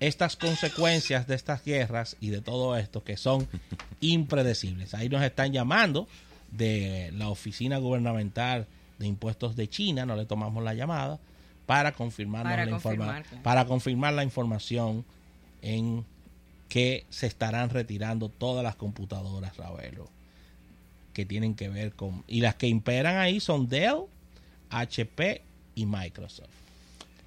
estas 0.00 0.34
consecuencias 0.34 1.28
de 1.28 1.36
estas 1.36 1.64
guerras 1.64 2.16
y 2.18 2.30
de 2.30 2.40
todo 2.40 2.76
esto 2.76 3.04
que 3.04 3.16
son 3.16 3.46
impredecibles. 4.00 4.92
Ahí 4.92 5.08
nos 5.08 5.22
están 5.22 5.52
llamando 5.52 6.08
de 6.50 7.12
la 7.14 7.28
Oficina 7.28 7.78
Gubernamental 7.78 8.66
de 8.98 9.06
Impuestos 9.06 9.54
de 9.54 9.68
China, 9.68 10.04
no 10.04 10.16
le 10.16 10.26
tomamos 10.26 10.64
la 10.64 10.74
llamada, 10.74 11.20
para 12.42 12.64
la 12.66 12.72
informa- 12.72 12.72
confirmar, 12.72 13.22
claro. 13.22 13.42
para 13.44 13.64
confirmar 13.66 14.14
la 14.14 14.24
información 14.24 15.04
en 15.60 16.04
que 16.68 17.06
se 17.08 17.28
estarán 17.28 17.70
retirando 17.70 18.30
todas 18.30 18.64
las 18.64 18.74
computadoras, 18.74 19.56
Ravelo, 19.56 20.08
que 21.12 21.24
tienen 21.24 21.54
que 21.54 21.68
ver 21.68 21.92
con... 21.92 22.24
Y 22.26 22.40
las 22.40 22.56
que 22.56 22.66
imperan 22.66 23.18
ahí 23.18 23.38
son 23.38 23.68
Dell, 23.68 24.06
HP 24.70 25.42
y 25.74 25.86
Microsoft. 25.86 26.50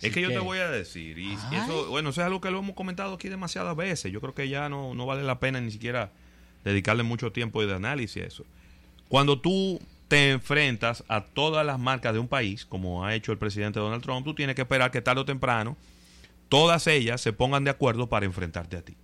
Es 0.02 0.14
que 0.14 0.22
yo 0.22 0.30
te 0.30 0.40
voy 0.40 0.60
a 0.60 0.70
decir, 0.70 1.18
y 1.18 1.38
Ay. 1.52 1.58
eso, 1.64 1.88
bueno, 1.90 2.10
eso 2.10 2.22
es 2.22 2.28
algo 2.28 2.42
que 2.42 2.52
lo 2.52 2.60
hemos 2.60 2.76
comentado 2.76 3.14
aquí 3.14 3.30
demasiadas 3.30 3.76
veces. 3.76 4.12
Yo 4.12 4.22
creo 4.22 4.36
que 4.36 4.50
ya 4.50 4.70
no, 4.70 4.94
no 4.94 5.06
vale 5.06 5.24
la 5.24 5.40
pena 5.40 5.62
ni 5.62 5.72
siquiera 5.72 6.12
dedicarle 6.64 7.04
mucho 7.04 7.32
tiempo 7.32 7.66
de 7.66 7.74
análisis 7.74 8.24
a 8.24 8.26
eso. 8.26 8.46
Cuando 9.08 9.40
tú 9.40 9.80
te 10.08 10.32
enfrentas 10.32 11.04
a 11.08 11.22
todas 11.22 11.66
las 11.66 11.80
marcas 11.80 12.14
de 12.14 12.20
un 12.20 12.28
país, 12.28 12.66
como 12.66 13.06
ha 13.06 13.16
hecho 13.16 13.32
el 13.32 13.38
presidente 13.38 13.80
Donald 13.80 14.04
Trump, 14.04 14.26
tú 14.26 14.36
tienes 14.36 14.56
que 14.56 14.64
esperar 14.64 14.92
que 14.92 15.02
tarde 15.02 15.22
o 15.22 15.26
temprano 15.26 15.78
todas 16.50 16.88
ellas 16.88 17.22
se 17.22 17.34
pongan 17.34 17.64
de 17.64 17.72
acuerdo 17.72 18.08
para 18.08 18.26
enfrentarte 18.26 18.78
a 18.78 18.82
ti. 18.82 18.96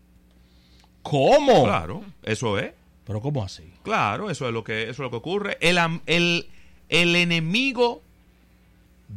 ¿Cómo? 1.01 1.63
Claro, 1.63 2.03
eso 2.23 2.59
es. 2.59 2.73
Pero 3.05 3.21
¿cómo 3.21 3.43
así? 3.43 3.73
Claro, 3.83 4.29
eso 4.29 4.47
es 4.47 4.53
lo 4.53 4.63
que, 4.63 4.83
eso 4.83 4.91
es 4.91 4.99
lo 4.99 5.09
que 5.09 5.15
ocurre. 5.17 5.57
El, 5.59 5.79
el, 6.05 6.47
el 6.89 7.15
enemigo 7.15 8.03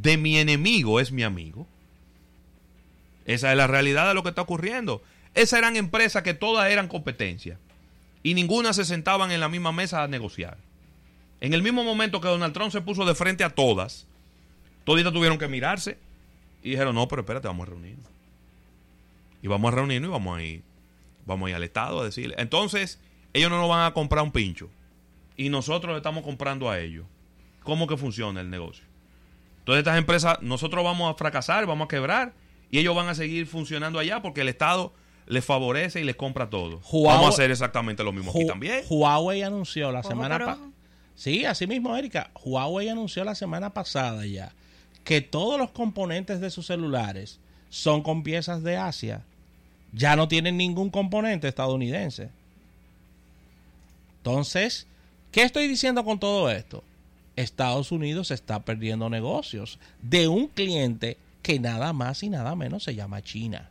de 0.01 0.17
mi 0.17 0.39
enemigo 0.39 1.01
es 1.01 1.13
mi 1.13 1.23
amigo. 1.23 1.67
Esa 3.27 3.51
es 3.51 3.57
la 3.57 3.67
realidad 3.67 4.09
de 4.09 4.15
lo 4.15 4.23
que 4.23 4.29
está 4.31 4.43
ocurriendo. 4.43 5.03
Esas 5.35 5.59
eran 5.59 5.77
empresas 5.77 6.23
que 6.23 6.35
todas 6.35 6.71
eran 6.71 6.89
competencia. 6.89 7.59
Y 8.23 8.35
ninguna 8.35 8.73
se 8.73 8.85
sentaban 8.85 9.31
en 9.33 9.41
la 9.41 9.49
misma 9.49 9.73
mesa 9.73 10.03
a 10.03 10.09
negociar. 10.09 10.59
En 11.41 11.53
el 11.53 11.63
mismo 11.63 11.85
momento 11.85 12.21
que 12.21 12.29
Donald 12.29 12.55
Trump 12.55 12.73
se 12.73 12.81
puso 12.81 13.05
de 13.05 13.15
frente 13.15 13.45
a 13.45 13.51
todas, 13.51 14.07
toditas 14.85 15.13
tuvieron 15.13 15.39
que 15.39 15.49
mirarse 15.49 15.99
y 16.63 16.71
dijeron, 16.71 16.95
no, 16.95 17.07
pero 17.09 17.23
espérate, 17.23 17.49
vamos 17.49 17.67
a 17.67 17.71
reunirnos. 17.71 18.07
Y 19.43 19.49
vamos 19.49 19.73
a 19.73 19.77
reunirnos 19.77 20.09
y 20.09 20.13
vamos 20.13 20.39
a 20.39 20.43
ir, 20.43 20.63
vamos 21.27 21.47
a 21.47 21.51
ir 21.51 21.57
al 21.57 21.65
Estado 21.65 22.01
a 22.01 22.05
decirle. 22.05 22.35
Entonces, 22.39 22.99
ellos 23.35 23.51
no 23.51 23.59
nos 23.59 23.69
van 23.69 23.87
a 23.87 23.93
comprar 23.93 24.25
un 24.25 24.33
pincho. 24.33 24.71
Y 25.37 25.51
nosotros 25.51 25.97
estamos 25.97 26.25
comprando 26.25 26.71
a 26.71 26.79
ellos. 26.79 27.05
¿Cómo 27.63 27.87
que 27.87 27.97
funciona 27.97 28.41
el 28.41 28.49
negocio? 28.49 28.85
Entonces 29.65 29.79
estas 29.81 29.97
empresas, 29.99 30.39
nosotros 30.43 30.85
vamos 30.85 31.11
a 31.11 31.17
fracasar, 31.17 31.65
vamos 31.67 31.87
a 31.87 31.89
quebrar, 31.89 32.35
y 32.71 32.79
ellos 32.79 32.95
van 32.95 33.09
a 33.09 33.15
seguir 33.15 33.47
funcionando 33.47 33.99
allá 33.99 34.21
porque 34.21 34.43
el 34.43 34.49
Estado 34.49 34.93
les 35.27 35.43
favorece 35.43 36.01
y 36.03 36.05
les 36.05 36.17
compra 36.17 36.51
todo. 36.51 36.81
Huawei- 36.83 37.07
vamos 37.07 37.27
a 37.27 37.29
hacer 37.31 37.51
exactamente 37.51 38.05
lo 38.05 38.13
mismo 38.13 38.31
aquí 38.31 38.47
también. 38.47 38.83
Huawei 38.91 39.43
anunció 39.43 39.91
la 39.91 40.03
semana 40.03 40.39
pasada. 40.39 40.69
Sí, 41.15 41.45
así 41.47 41.67
mismo, 41.67 41.97
Erika. 41.97 42.31
Huawei 42.45 42.89
anunció 42.91 43.25
la 43.25 43.35
semana 43.35 43.73
pasada 43.73 44.27
ya 44.27 44.53
que 45.05 45.21
todos 45.21 45.59
los 45.59 45.71
componentes 45.71 46.41
de 46.41 46.51
sus 46.51 46.67
celulares 46.67 47.39
son 47.71 48.03
con 48.03 48.23
piezas 48.23 48.63
de 48.63 48.77
Asia. 48.77 49.23
Ya 49.93 50.17
no 50.17 50.29
tienen 50.29 50.57
ningún 50.57 50.91
componente 50.91 51.47
estadounidense. 51.49 52.31
Entonces, 54.19 54.87
¿qué 55.31 55.43
estoy 55.43 55.69
diciendo 55.69 56.05
con 56.05 56.19
todo 56.19 56.51
esto? 56.51 56.83
Estados 57.37 57.93
Unidos 57.93 58.31
está 58.31 58.65
perdiendo 58.65 59.11
negocios 59.11 59.79
de 60.03 60.29
un 60.29 60.47
cliente 60.49 61.19
que 61.43 61.59
nada 61.59 61.93
más 61.93 62.23
y 62.23 62.31
nada 62.31 62.55
menos 62.55 62.85
se 62.85 62.95
llama 62.95 63.21
China. 63.23 63.69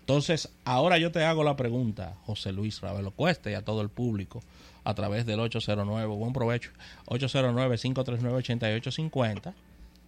Entonces, 0.00 0.48
ahora 0.64 0.98
yo 0.98 1.12
te 1.12 1.22
hago 1.22 1.44
la 1.44 1.54
pregunta, 1.56 2.16
José 2.26 2.50
Luis 2.52 2.80
Ravelo 2.80 3.12
Cuesta 3.12 3.48
y 3.50 3.54
a 3.54 3.64
todo 3.64 3.82
el 3.82 3.88
público, 3.88 4.42
a 4.82 4.94
través 4.94 5.26
del 5.26 5.38
809, 5.38 6.16
buen 6.16 6.32
provecho, 6.32 6.70
809-539-8850, 7.06 9.54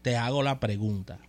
te 0.03 0.17
hago 0.17 0.43
la 0.43 0.59
pregunta. 0.59 1.21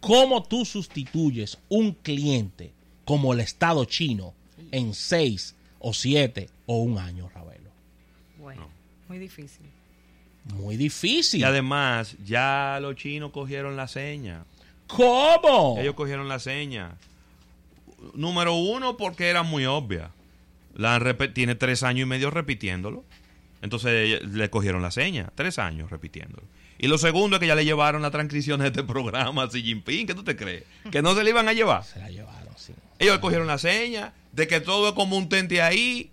¿Cómo 0.00 0.42
tú 0.42 0.66
sustituyes 0.66 1.56
un 1.70 1.92
cliente 1.92 2.74
como 3.04 3.32
el 3.32 3.40
Estado 3.40 3.86
chino 3.86 4.34
en 4.70 4.92
seis 4.94 5.54
o 5.78 5.94
siete 5.94 6.50
o 6.66 6.82
un 6.82 6.98
año, 6.98 7.30
Ravelo? 7.30 7.70
Bueno, 8.38 8.68
muy 9.08 9.18
difícil. 9.18 9.66
Muy 10.44 10.76
difícil. 10.76 11.40
Y 11.40 11.44
además, 11.44 12.16
ya 12.24 12.78
los 12.80 12.96
chinos 12.96 13.30
cogieron 13.30 13.76
la 13.76 13.88
seña. 13.88 14.44
¿Cómo? 14.88 15.76
Ellos 15.78 15.94
cogieron 15.94 16.28
la 16.28 16.38
seña. 16.38 16.92
Número 18.14 18.54
uno, 18.54 18.96
porque 18.96 19.28
era 19.28 19.42
muy 19.42 19.64
obvia. 19.66 20.10
La 20.74 21.00
tiene 21.34 21.54
tres 21.54 21.82
años 21.82 22.02
y 22.02 22.06
medio 22.06 22.30
repitiéndolo. 22.30 23.04
Entonces 23.62 24.22
le 24.24 24.50
cogieron 24.50 24.82
la 24.82 24.90
seña. 24.90 25.30
Tres 25.34 25.58
años 25.58 25.90
repitiéndolo. 25.90 26.42
Y 26.78 26.88
lo 26.88 26.98
segundo 26.98 27.36
es 27.36 27.40
que 27.40 27.46
ya 27.46 27.54
le 27.54 27.64
llevaron 27.64 28.02
la 28.02 28.10
transcripción 28.10 28.60
de 28.60 28.66
este 28.66 28.82
programa 28.82 29.44
a 29.44 29.48
Xi 29.48 29.62
Jinping. 29.62 30.06
¿Qué 30.06 30.14
tú 30.14 30.24
te 30.24 30.36
crees? 30.36 30.64
¿Que 30.90 31.00
no 31.00 31.14
se 31.14 31.22
le 31.22 31.30
iban 31.30 31.48
a 31.48 31.52
llevar? 31.52 31.84
Se 31.84 32.00
la 32.00 32.10
llevaron, 32.10 32.52
sí. 32.56 32.72
Ellos 32.98 33.18
cogieron 33.18 33.46
la 33.46 33.58
seña 33.58 34.12
de 34.32 34.48
que 34.48 34.60
todo 34.60 34.88
es 34.88 34.94
como 34.94 35.16
un 35.16 35.28
tente 35.28 35.62
ahí. 35.62 36.10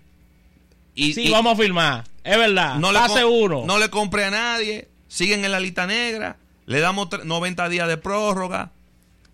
Y, 0.93 1.13
Sí, 1.13 1.27
y 1.27 1.31
vamos 1.31 1.53
a 1.53 1.61
firmar. 1.61 2.03
Es 2.31 2.37
verdad. 2.37 2.75
no 2.75 2.91
le 2.91 2.99
com- 2.99 3.33
uno. 3.33 3.63
No 3.65 3.77
le 3.79 3.89
compre 3.89 4.25
a 4.25 4.31
nadie. 4.31 4.87
Siguen 5.07 5.43
en 5.45 5.51
la 5.51 5.59
lista 5.59 5.87
negra. 5.87 6.37
Le 6.65 6.79
damos 6.79 7.09
tre- 7.09 7.23
90 7.23 7.67
días 7.69 7.87
de 7.87 7.97
prórroga. 7.97 8.71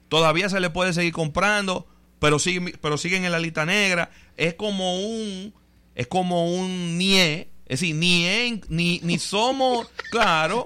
Todavía 0.10 0.50
se 0.50 0.60
le 0.60 0.70
puede 0.70 0.94
seguir 0.94 1.12
comprando. 1.14 1.88
Pero, 2.20 2.40
sigue- 2.40 2.78
pero 2.82 2.98
siguen 2.98 3.26
en 3.26 3.32
la 3.32 3.40
lista 3.40 3.66
negra. 3.66 4.10
Es 4.38 4.54
como 4.54 5.00
un. 5.00 5.54
Es 5.96 6.08
como 6.08 6.54
un 6.56 6.98
nie. 6.98 7.50
Es 7.68 7.80
decir, 7.82 7.96
ni, 7.96 8.26
en- 8.26 8.62
ni, 8.70 9.00
ni 9.04 9.18
somos, 9.18 9.88
claro, 10.12 10.66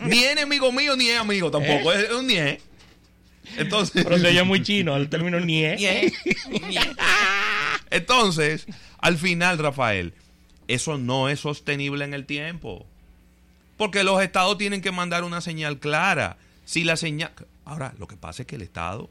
ni 0.00 0.18
es 0.22 0.32
enemigo 0.32 0.70
mío, 0.70 0.94
ni 0.96 1.08
es 1.08 1.18
amigo 1.18 1.50
tampoco. 1.50 1.92
Es, 1.92 2.04
es 2.04 2.12
un 2.12 2.26
nie. 2.28 2.60
Entonces. 3.58 4.04
Pero 4.04 4.18
se 4.18 4.28
oye 4.28 4.42
muy 4.44 4.62
chino 4.62 4.96
el 4.96 5.08
término 5.08 5.40
nie. 5.40 5.74
Nie, 5.76 6.12
nie. 6.68 6.80
Entonces, 7.90 8.66
al 8.98 9.16
final, 9.18 9.58
Rafael, 9.58 10.14
eso 10.68 10.98
no 10.98 11.28
es 11.28 11.40
sostenible 11.40 12.04
en 12.04 12.14
el 12.14 12.26
tiempo. 12.26 12.86
Porque 13.76 14.04
los 14.04 14.22
estados 14.22 14.58
tienen 14.58 14.80
que 14.80 14.90
mandar 14.90 15.24
una 15.24 15.40
señal 15.40 15.78
clara. 15.78 16.38
Si 16.64 16.84
la 16.84 16.96
señal. 16.96 17.32
Ahora, 17.64 17.94
lo 17.98 18.06
que 18.06 18.16
pasa 18.16 18.42
es 18.42 18.46
que 18.46 18.56
el 18.56 18.62
Estado 18.62 19.10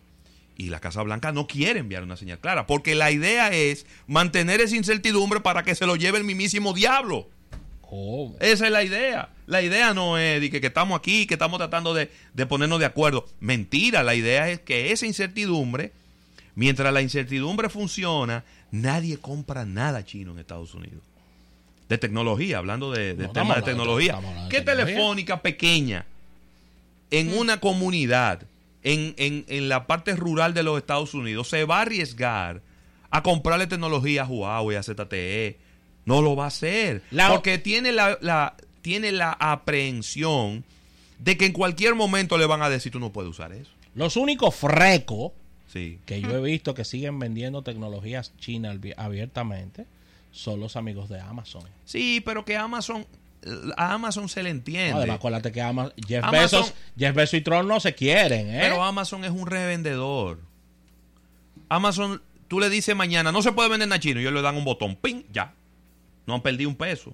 y 0.57 0.69
la 0.69 0.79
Casa 0.79 1.01
Blanca 1.03 1.31
no 1.31 1.47
quieren 1.47 1.83
enviar 1.83 2.03
una 2.03 2.17
señal 2.17 2.39
clara. 2.39 2.65
Porque 2.65 2.95
la 2.95 3.11
idea 3.11 3.49
es 3.49 3.85
mantener 4.07 4.61
esa 4.61 4.75
incertidumbre 4.75 5.41
para 5.41 5.63
que 5.63 5.75
se 5.75 5.85
lo 5.85 5.95
lleve 5.95 6.17
el 6.17 6.23
mismísimo 6.23 6.73
diablo. 6.73 7.29
Esa 8.39 8.65
es 8.65 8.71
la 8.71 8.83
idea. 8.83 9.29
La 9.45 9.61
idea 9.61 9.93
no 9.93 10.17
es 10.17 10.41
de 10.41 10.49
que, 10.49 10.59
que 10.59 10.67
estamos 10.67 10.97
aquí, 10.97 11.27
que 11.27 11.35
estamos 11.35 11.59
tratando 11.59 11.93
de, 11.93 12.11
de 12.33 12.45
ponernos 12.45 12.79
de 12.79 12.85
acuerdo. 12.85 13.25
Mentira, 13.39 14.03
la 14.03 14.15
idea 14.15 14.49
es 14.49 14.59
que 14.59 14.91
esa 14.91 15.05
incertidumbre, 15.05 15.93
mientras 16.55 16.91
la 16.91 17.01
incertidumbre 17.01 17.69
funciona, 17.69 18.43
nadie 18.71 19.17
compra 19.17 19.65
nada 19.65 20.03
chino 20.03 20.31
en 20.33 20.39
Estados 20.39 20.73
Unidos. 20.73 21.03
De 21.89 21.97
tecnología, 21.97 22.57
hablando 22.57 22.91
de, 22.91 23.13
de 23.13 23.27
No, 23.27 23.33
temas 23.33 23.57
de 23.57 23.61
tecnología. 23.63 24.13
de 24.15 24.49
¿Qué 24.49 24.61
tecnología. 24.61 24.85
telefónica 24.95 25.41
pequeña 25.41 26.05
en 27.11 27.37
una 27.37 27.59
comunidad, 27.59 28.41
en, 28.83 29.13
en, 29.17 29.45
en 29.47 29.69
la 29.69 29.85
parte 29.87 30.15
rural 30.15 30.53
de 30.53 30.63
los 30.63 30.77
Estados 30.77 31.13
Unidos, 31.13 31.47
se 31.49 31.63
va 31.65 31.79
a 31.79 31.81
arriesgar 31.83 32.61
a 33.11 33.21
comprarle 33.23 33.67
tecnología 33.67 34.23
a 34.23 34.27
Huawei, 34.27 34.77
a 34.77 34.83
ZTE? 34.83 35.57
No 36.05 36.21
lo 36.21 36.35
va 36.35 36.45
a 36.45 36.47
hacer. 36.47 37.01
La- 37.11 37.29
porque 37.29 37.57
tiene 37.59 37.91
la, 37.91 38.17
la- 38.21 38.55
tiene 38.81 39.11
la 39.11 39.31
aprehensión 39.39 40.63
de 41.19 41.37
que 41.37 41.45
en 41.45 41.53
cualquier 41.53 41.95
momento 41.95 42.37
le 42.37 42.45
van 42.45 42.61
a 42.61 42.69
decir 42.69 42.91
tú 42.91 42.99
no 42.99 43.11
puedes 43.11 43.29
usar 43.31 43.51
eso. 43.53 43.69
Los 43.95 44.17
únicos 44.17 44.55
frecos 44.55 45.31
Sí. 45.71 45.99
que 46.05 46.21
yo 46.21 46.29
he 46.37 46.41
visto 46.41 46.73
que 46.73 46.85
siguen 46.85 47.19
vendiendo 47.19 47.61
tecnologías 47.61 48.33
chinas 48.37 48.77
abiertamente 48.97 49.85
son 50.35 50.59
los 50.59 50.75
amigos 50.75 51.07
de 51.09 51.19
Amazon. 51.19 51.63
Sí, 51.85 52.21
pero 52.25 52.43
que 52.43 52.57
Amazon, 52.57 53.05
a 53.77 53.93
Amazon 53.93 54.27
se 54.27 54.43
le 54.43 54.49
entiende. 54.49 54.93
Además, 54.93 55.15
acuérdate 55.17 55.51
que 55.51 55.61
Ama- 55.61 55.93
Jeff, 56.07 56.23
Amazon- 56.23 56.61
Bezos, 56.63 56.73
Jeff 56.97 57.15
Bezos 57.15 57.33
y 57.35 57.41
Tron 57.41 57.67
no 57.67 57.79
se 57.79 57.95
quieren, 57.95 58.49
¿eh? 58.53 58.59
Pero 58.61 58.83
Amazon 58.83 59.23
es 59.23 59.31
un 59.31 59.47
revendedor. 59.47 60.39
Amazon, 61.69 62.21
tú 62.47 62.59
le 62.59 62.69
dices 62.69 62.95
mañana, 62.95 63.31
no 63.31 63.41
se 63.41 63.51
puede 63.51 63.69
vender 63.69 63.91
en 63.91 63.99
chino, 63.99 64.19
y 64.19 64.23
ellos 64.23 64.33
le 64.33 64.41
dan 64.41 64.55
un 64.57 64.65
botón, 64.65 64.95
¡ping! 64.95 65.23
Ya. 65.31 65.53
No 66.27 66.35
han 66.35 66.41
perdido 66.41 66.69
un 66.69 66.75
peso. 66.75 67.13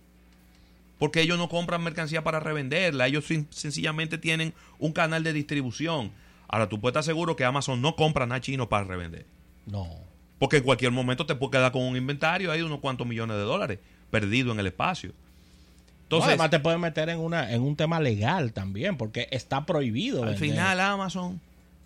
Porque 0.97 1.21
ellos 1.21 1.38
no 1.38 1.49
compran 1.49 1.84
mercancía 1.84 2.23
para 2.23 2.39
revenderla, 2.39 3.07
ellos 3.07 3.25
sencillamente 3.49 4.17
tienen 4.17 4.53
un 4.79 4.93
canal 4.93 5.23
de 5.23 5.34
distribución. 5.34 6.12
Ahora, 6.47 6.69
tú 6.69 6.79
puedes 6.79 6.93
estar 6.93 7.03
seguro 7.03 7.36
que 7.36 7.45
Amazon 7.45 7.81
no 7.81 7.95
compra 7.95 8.25
nada 8.25 8.41
chino 8.41 8.67
para 8.69 8.84
revender. 8.84 9.25
No. 9.65 9.88
Porque 10.41 10.58
en 10.58 10.63
cualquier 10.63 10.89
momento 10.89 11.27
te 11.27 11.36
puede 11.36 11.51
quedar 11.51 11.71
con 11.71 11.84
un 11.84 11.95
inventario 11.95 12.51
ahí 12.51 12.58
de 12.58 12.63
unos 12.63 12.80
cuantos 12.80 13.06
millones 13.06 13.38
de 13.38 13.43
dólares 13.43 13.77
perdido 14.10 14.51
en 14.51 14.60
el 14.60 14.65
espacio. 14.65 15.12
Entonces, 16.01 16.30
además 16.30 16.49
te 16.49 16.60
pueden 16.60 16.82
meter 16.82 17.10
en 17.10 17.19
una 17.19 17.51
en 17.54 17.62
un 17.62 17.75
tema 17.75 17.99
legal 17.99 18.51
también, 18.51 18.97
porque 18.97 19.27
está 19.30 19.67
prohibido. 19.67 20.23
Al 20.23 20.38
final 20.38 20.80
Amazon 20.80 21.39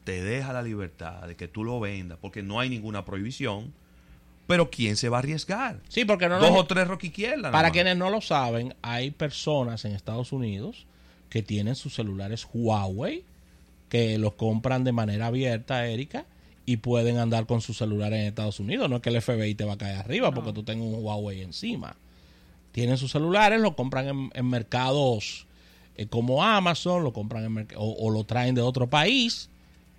te 0.06 0.24
deja 0.24 0.54
la 0.54 0.62
libertad 0.62 1.28
de 1.28 1.36
que 1.36 1.50
tú 1.50 1.66
lo 1.66 1.82
vendas, 1.82 2.18
porque 2.22 2.44
no 2.44 2.62
hay 2.62 2.70
ninguna 2.70 3.04
prohibición. 3.04 3.74
Pero 4.48 4.70
¿quién 4.70 4.96
se 4.96 5.10
va 5.10 5.18
a 5.18 5.20
arriesgar? 5.20 5.82
Sí, 5.90 6.06
porque 6.06 6.30
no 6.30 6.40
Dos 6.40 6.52
o 6.52 6.66
tres 6.66 6.88
rock 6.88 7.04
izquierda. 7.04 7.52
Para 7.52 7.72
quienes 7.72 7.98
no 7.98 8.10
lo 8.10 8.22
saben, 8.22 8.74
hay 8.82 9.12
personas 9.12 9.84
en 9.84 9.92
Estados 9.92 10.32
Unidos 10.32 10.86
que 11.30 11.44
tienen 11.44 11.76
sus 11.76 11.94
celulares 11.94 12.48
Huawei, 12.54 13.26
que 13.90 14.18
los 14.18 14.36
compran 14.36 14.86
de 14.86 14.94
manera 14.94 15.28
abierta, 15.28 15.86
Erika, 15.88 16.24
y 16.66 16.78
pueden 16.78 17.18
andar 17.18 17.46
con 17.46 17.62
su 17.62 17.74
celular 17.74 18.14
en 18.14 18.22
Estados 18.22 18.60
Unidos. 18.60 18.90
No 18.90 18.98
es 18.98 19.02
que 19.02 19.10
el 19.10 19.22
FBI 19.22 19.56
te 19.56 19.66
va 19.66 19.74
a 19.74 19.78
caer 19.78 19.98
arriba 19.98 20.32
porque 20.32 20.52
tú 20.52 20.64
tengas 20.64 20.88
un 20.88 21.04
Huawei 21.04 21.42
encima. 21.42 21.96
Tienen 22.72 22.98
sus 22.98 23.12
celulares, 23.12 23.62
lo 23.62 23.76
compran 23.76 24.32
en, 24.34 24.50
mercados 24.50 25.46
eh, 25.96 26.08
como 26.08 26.44
Amazon, 26.44 27.04
lo 27.04 27.14
compran 27.14 27.46
en 27.46 27.68
o, 27.78 28.10
lo 28.10 28.24
traen 28.24 28.56
de 28.56 28.62
otro 28.62 28.88
país. 28.88 29.50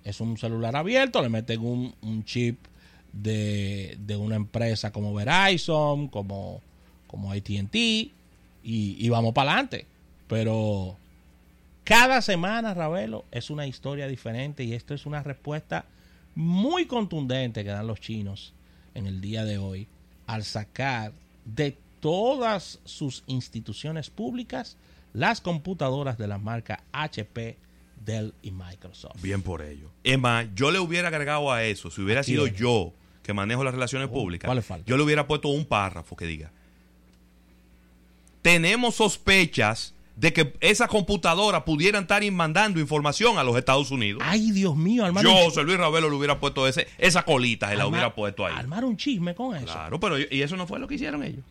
Es 0.03 0.19
un 0.21 0.37
celular 0.37 0.75
abierto, 0.75 1.21
le 1.21 1.29
meten 1.29 1.61
un, 1.61 2.23
chip 2.25 2.59
de, 3.13 3.97
una 4.19 4.35
empresa 4.35 4.91
como 4.91 5.13
Verizon, 5.13 6.07
como, 6.07 6.61
como 7.07 7.31
ATT, 7.31 7.75
y, 7.75 8.11
y 8.63 9.09
vamos 9.09 9.33
para 9.33 9.51
adelante. 9.51 9.85
Pero 10.27 10.97
cada 11.83 12.21
semana, 12.21 12.73
Ravelo, 12.73 13.25
es 13.31 13.49
una 13.49 13.65
historia 13.65 14.07
diferente 14.07 14.63
y 14.65 14.73
esto 14.73 14.93
es 14.93 15.05
una 15.05 15.23
respuesta 15.23 15.85
muy 16.37 16.85
contundente 16.85 17.63
que 17.63 17.71
dan 17.71 17.87
los 17.87 17.99
chinos 17.99 18.53
en 18.93 19.07
el 19.07 19.21
día 19.21 19.43
de 19.43 19.57
hoy 19.57 19.87
al 20.27 20.43
sacar 20.43 21.11
de 21.45 21.75
todas 21.99 22.79
sus 22.85 23.23
instituciones 23.25 24.11
públicas 24.11 24.77
las 25.13 25.41
computadoras 25.41 26.19
de 26.19 26.27
la 26.27 26.37
marca 26.37 26.83
HP, 26.91 27.57
Dell 28.05 28.35
y 28.43 28.51
Microsoft. 28.51 29.19
Bien 29.19 29.41
por 29.41 29.63
ello. 29.63 29.89
Emma, 30.03 30.47
yo 30.53 30.69
le 30.69 30.77
hubiera 30.77 31.07
agregado 31.07 31.51
a 31.51 31.63
eso, 31.63 31.89
si 31.89 32.01
hubiera 32.01 32.21
sido 32.21 32.45
yo 32.45 32.93
que 33.23 33.33
manejo 33.33 33.63
las 33.63 33.73
relaciones 33.73 34.07
oh, 34.11 34.13
públicas, 34.13 34.51
yo 34.85 34.95
le 34.95 35.01
hubiera 35.01 35.25
puesto 35.25 35.47
un 35.47 35.65
párrafo 35.65 36.15
que 36.15 36.27
diga, 36.27 36.51
tenemos 38.43 38.93
sospechas 38.93 39.95
de 40.17 40.33
que 40.33 40.53
esas 40.61 40.89
computadoras 40.89 41.61
pudieran 41.61 42.01
estar 42.03 42.23
mandando 42.31 42.79
información 42.79 43.37
a 43.37 43.43
los 43.43 43.55
Estados 43.55 43.91
Unidos. 43.91 44.21
Ay, 44.25 44.51
Dios 44.51 44.75
mío, 44.75 45.05
armar 45.05 45.23
Yo, 45.23 45.31
José 45.31 45.63
Luis 45.63 45.77
Ravelo, 45.77 46.09
le 46.09 46.15
hubiera 46.15 46.39
puesto 46.39 46.67
ese, 46.67 46.87
esa 46.97 47.23
colita, 47.23 47.69
se 47.69 47.75
la 47.75 47.85
hubiera 47.85 48.13
puesto 48.13 48.45
ahí. 48.45 48.55
Armar 48.55 48.83
un 48.83 48.97
chisme 48.97 49.35
con 49.35 49.55
eso. 49.55 49.65
Claro, 49.65 49.99
pero 49.99 50.17
y 50.19 50.41
eso 50.41 50.57
no 50.57 50.65
fue 50.65 50.79
lo 50.79 50.87
que 50.87 50.95
hicieron 50.95 51.23
ellos. 51.23 51.43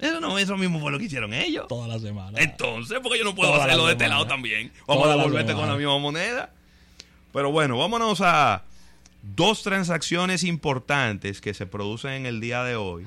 Eso 0.00 0.20
no, 0.20 0.36
eso 0.36 0.56
mismo 0.56 0.80
fue 0.80 0.90
lo 0.90 0.98
que 0.98 1.04
hicieron 1.04 1.32
ellos. 1.32 1.68
Toda 1.68 1.86
la 1.86 2.00
semana. 2.00 2.36
Entonces, 2.40 2.98
porque 3.00 3.18
yo 3.18 3.24
no 3.24 3.36
puedo 3.36 3.54
hacerlo 3.54 3.86
de 3.86 3.92
este 3.92 4.08
lado 4.08 4.26
también. 4.26 4.72
Vamos 4.88 5.06
a 5.06 5.16
devolverte 5.16 5.54
con 5.54 5.68
la 5.68 5.76
misma 5.76 5.96
moneda. 6.00 6.50
Pero 7.32 7.52
bueno, 7.52 7.78
vámonos 7.78 8.20
a 8.20 8.64
dos 9.22 9.62
transacciones 9.62 10.42
importantes 10.42 11.40
que 11.40 11.54
se 11.54 11.66
producen 11.66 12.10
en 12.10 12.26
el 12.26 12.40
día 12.40 12.64
de 12.64 12.74
hoy 12.74 13.06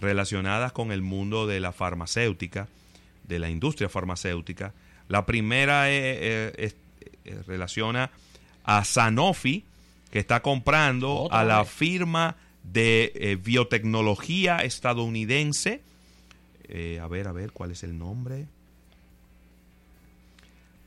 relacionadas 0.00 0.70
con 0.70 0.92
el 0.92 1.02
mundo 1.02 1.48
de 1.48 1.58
la 1.58 1.72
farmacéutica 1.72 2.68
de 3.28 3.38
la 3.38 3.50
industria 3.50 3.88
farmacéutica. 3.88 4.72
La 5.08 5.24
primera 5.26 5.90
eh, 5.90 6.52
eh, 6.56 6.72
eh, 7.24 7.42
relaciona 7.46 8.10
a 8.64 8.84
Sanofi, 8.84 9.64
que 10.10 10.18
está 10.18 10.40
comprando 10.40 11.28
a 11.30 11.44
la 11.44 11.64
firma 11.64 12.36
de 12.62 13.38
biotecnología 13.42 14.58
estadounidense. 14.58 15.82
a 17.00 17.06
ver, 17.06 17.28
a 17.28 17.32
ver, 17.32 17.52
¿cuál 17.52 17.70
es 17.72 17.82
el 17.82 17.96
nombre? 17.96 18.46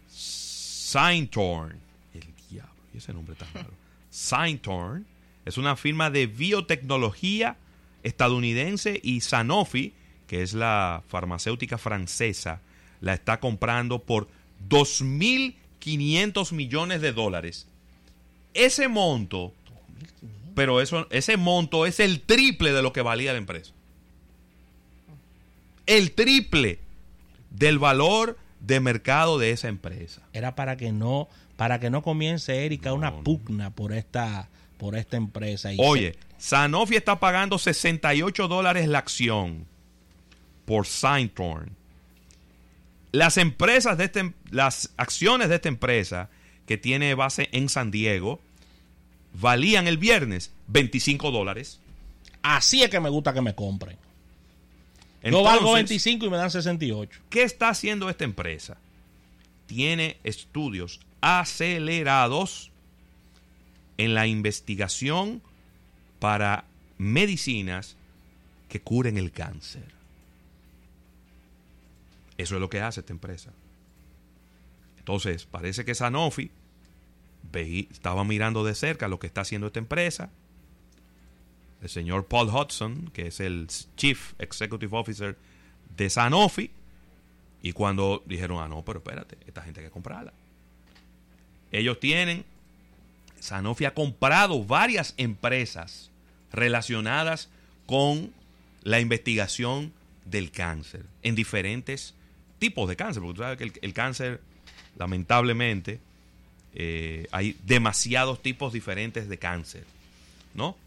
Syntorn. 0.10 1.80
El 2.14 2.28
diablo, 2.50 2.74
y 2.94 2.98
ese 2.98 3.14
nombre 3.14 3.34
está 3.34 3.46
raro. 3.54 3.74
Syntorn 4.10 5.06
es 5.46 5.58
una 5.58 5.76
firma 5.76 6.10
de 6.10 6.28
biotecnología 6.28 7.58
estadounidense 8.04 9.00
y 9.02 9.22
Sanofi 9.22 9.94
que 10.32 10.44
es 10.44 10.54
la 10.54 11.04
farmacéutica 11.10 11.78
francesa, 11.78 12.62
la 13.02 13.14
está 13.14 13.42
comprando 13.42 14.00
por 14.00 14.30
2.500 14.70 16.54
millones 16.54 17.02
de 17.02 17.12
dólares. 17.12 17.68
Ese 18.54 18.88
monto, 18.88 19.52
pero 20.56 20.80
eso, 20.80 21.06
ese 21.10 21.36
monto 21.36 21.86
es 21.86 22.00
el 22.00 22.22
triple 22.22 22.72
de 22.72 22.82
lo 22.82 22.94
que 22.94 23.02
valía 23.02 23.34
la 23.34 23.40
empresa. 23.40 23.74
El 25.86 26.14
triple 26.14 26.80
del 27.50 27.78
valor 27.78 28.38
de 28.62 28.80
mercado 28.80 29.38
de 29.38 29.52
esa 29.52 29.68
empresa. 29.68 30.22
Era 30.32 30.56
para 30.56 30.78
que 30.78 30.94
no, 30.94 31.28
para 31.58 31.82
que 31.82 31.90
no 31.90 32.04
comience 32.04 32.66
Erika 32.66 32.94
una 32.94 33.18
pugna 33.18 33.72
por 33.72 33.92
esta, 33.92 34.48
por 34.78 34.96
esta 34.96 35.18
empresa. 35.18 35.72
Oye, 35.78 36.16
Sanofi 36.38 36.96
está 36.96 37.20
pagando 37.20 37.58
68 37.58 38.48
dólares 38.48 38.88
la 38.88 39.00
acción 39.00 39.70
por 40.72 40.88
Synthorn. 40.88 41.76
Las 43.12 43.36
empresas 43.36 43.98
de 43.98 44.06
este, 44.06 44.34
las 44.52 44.94
acciones 44.96 45.50
de 45.50 45.56
esta 45.56 45.68
empresa 45.68 46.30
que 46.66 46.78
tiene 46.78 47.14
base 47.14 47.50
en 47.52 47.68
San 47.68 47.92
Diego 47.92 48.40
valían 49.34 49.86
el 49.86 49.98
viernes 49.98 50.54
25 50.68 51.30
dólares. 51.32 51.82
Así 52.42 52.84
es 52.84 52.90
que 52.90 53.02
me 53.02 53.10
gusta 53.10 53.34
que 53.34 53.42
me 53.42 53.54
compren. 53.54 53.98
Yo 55.22 55.44
valgo 55.44 55.74
25 55.74 56.26
y 56.26 56.30
me 56.30 56.38
dan 56.38 56.50
68. 56.50 57.20
¿Qué 57.30 57.44
está 57.44 57.68
haciendo 57.68 58.10
esta 58.10 58.24
empresa? 58.24 58.78
Tiene 59.66 60.16
estudios 60.24 61.02
acelerados 61.20 62.72
en 63.98 64.14
la 64.14 64.26
investigación 64.26 65.42
para 66.20 66.64
medicinas 66.98 67.98
que 68.70 68.80
curen 68.80 69.18
el 69.18 69.34
cáncer. 69.34 70.00
Eso 72.42 72.56
es 72.56 72.62
lo 72.62 72.70
que 72.70 72.82
hace 72.82 73.02
esta 73.02 73.14
empresa. 73.14 73.54
Entonces, 74.98 75.46
parece 75.46 75.86
que 75.86 75.94
Sanofi 75.94 76.50
estaba 77.54 78.24
mirando 78.24 78.64
de 78.64 78.74
cerca 78.74 79.08
lo 79.08 79.20
que 79.20 79.28
está 79.28 79.42
haciendo 79.42 79.68
esta 79.68 79.80
empresa. 79.80 80.32
El 81.84 81.90
señor 81.90 82.26
Paul 82.26 82.50
Hudson, 82.50 83.12
que 83.14 83.28
es 83.28 83.40
el 83.40 83.68
Chief 83.96 84.34
Executive 84.40 84.98
Officer 84.98 85.38
de 85.96 86.10
Sanofi, 86.10 86.72
y 87.62 87.74
cuando 87.74 88.24
dijeron, 88.26 88.60
ah, 88.60 88.68
no, 88.68 88.84
pero 88.84 89.00
espérate, 89.00 89.38
esta 89.46 89.62
gente 89.62 89.82
hay 89.82 89.88
que 89.88 89.92
comprarla. 89.92 90.34
Ellos 91.72 92.00
tienen, 92.00 92.44
Sanofi 93.40 93.86
ha 93.86 93.94
comprado 93.94 94.64
varias 94.66 95.14
empresas 95.18 96.10
relacionadas 96.52 97.50
con 97.86 98.34
la 98.82 99.00
investigación 99.00 99.94
del 100.26 100.50
cáncer 100.52 101.06
en 101.22 101.36
diferentes 101.36 102.16
tipos 102.62 102.88
de 102.88 102.96
cáncer, 102.96 103.24
porque 103.24 103.38
tú 103.38 103.42
sabes 103.42 103.58
que 103.58 103.80
el, 103.82 103.94
cáncer, 103.96 104.40
lamentablemente, 104.96 106.00
eh, 106.76 107.28
hay 107.32 107.58
demasiados 107.66 108.40
tipos 108.40 108.72
diferentes 108.72 109.28
de 109.28 109.40
cáncer, 109.40 109.84
¿no? 110.54 110.78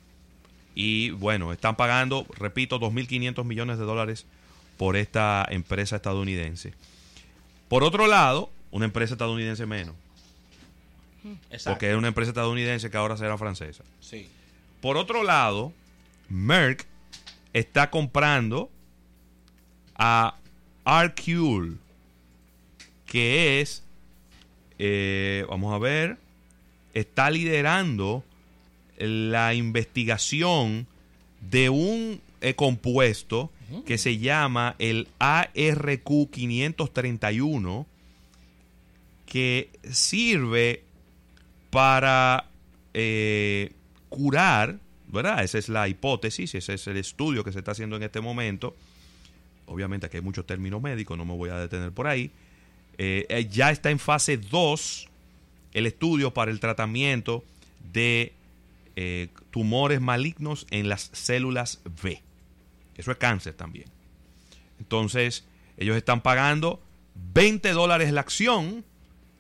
Y 0.76 1.10
bueno, 1.10 1.52
están 1.52 1.74
pagando, 1.74 2.26
repito, 2.38 2.78
2.500 2.78 3.44
millones 3.44 3.78
de 3.78 3.84
dólares 3.84 4.24
por 4.76 4.94
esta 4.96 5.44
empresa 5.50 5.96
estadounidense. 5.96 6.74
Por 7.66 7.82
otro 7.82 8.06
lado, 8.06 8.52
una 8.70 8.84
empresa 8.84 9.14
estadounidense 9.14 9.66
menos. 9.66 9.96
Exacto. 11.50 11.70
Porque 11.70 11.90
es 11.90 11.96
una 11.96 12.08
empresa 12.08 12.30
estadounidense 12.30 12.88
que 12.88 12.96
ahora 12.96 13.16
será 13.16 13.36
francesa. 13.36 13.82
Sí. 14.00 14.28
Por 14.80 14.96
otro 14.96 15.24
lado, 15.24 15.72
Merck 16.28 16.86
está 17.52 17.90
comprando 17.90 18.70
a 19.96 20.36
Arcule, 20.84 21.76
que 23.06 23.60
es, 23.60 23.82
eh, 24.78 25.44
vamos 25.48 25.74
a 25.74 25.78
ver, 25.78 26.18
está 26.92 27.30
liderando 27.30 28.24
la 28.98 29.54
investigación 29.54 30.86
de 31.40 31.70
un 31.70 32.20
eh, 32.40 32.54
compuesto 32.54 33.50
que 33.86 33.98
se 33.98 34.18
llama 34.18 34.76
el 34.78 35.08
ARQ 35.18 36.30
531, 36.30 37.86
que 39.26 39.70
sirve 39.90 40.84
para 41.70 42.50
eh, 42.92 43.72
curar, 44.08 44.78
¿verdad? 45.08 45.42
Esa 45.42 45.58
es 45.58 45.68
la 45.68 45.88
hipótesis, 45.88 46.54
ese 46.54 46.74
es 46.74 46.86
el 46.86 46.98
estudio 46.98 47.42
que 47.42 47.52
se 47.52 47.58
está 47.58 47.72
haciendo 47.72 47.96
en 47.96 48.04
este 48.04 48.20
momento 48.20 48.76
obviamente 49.66 50.06
aquí 50.06 50.16
hay 50.18 50.22
muchos 50.22 50.46
términos 50.46 50.80
médicos, 50.82 51.16
no 51.18 51.24
me 51.24 51.34
voy 51.34 51.50
a 51.50 51.58
detener 51.58 51.92
por 51.92 52.06
ahí. 52.06 52.30
Eh, 52.98 53.26
eh, 53.28 53.48
ya 53.50 53.70
está 53.70 53.90
en 53.90 53.98
fase 53.98 54.36
2 54.36 55.08
el 55.72 55.86
estudio 55.86 56.32
para 56.32 56.50
el 56.50 56.60
tratamiento 56.60 57.44
de 57.92 58.32
eh, 58.96 59.28
tumores 59.50 60.00
malignos 60.00 60.66
en 60.70 60.88
las 60.88 61.10
células 61.12 61.80
B. 62.02 62.22
Eso 62.96 63.10
es 63.10 63.16
cáncer 63.18 63.54
también. 63.54 63.86
Entonces, 64.78 65.44
ellos 65.76 65.96
están 65.96 66.20
pagando 66.20 66.80
20 67.34 67.72
dólares 67.72 68.12
la 68.12 68.20
acción, 68.20 68.84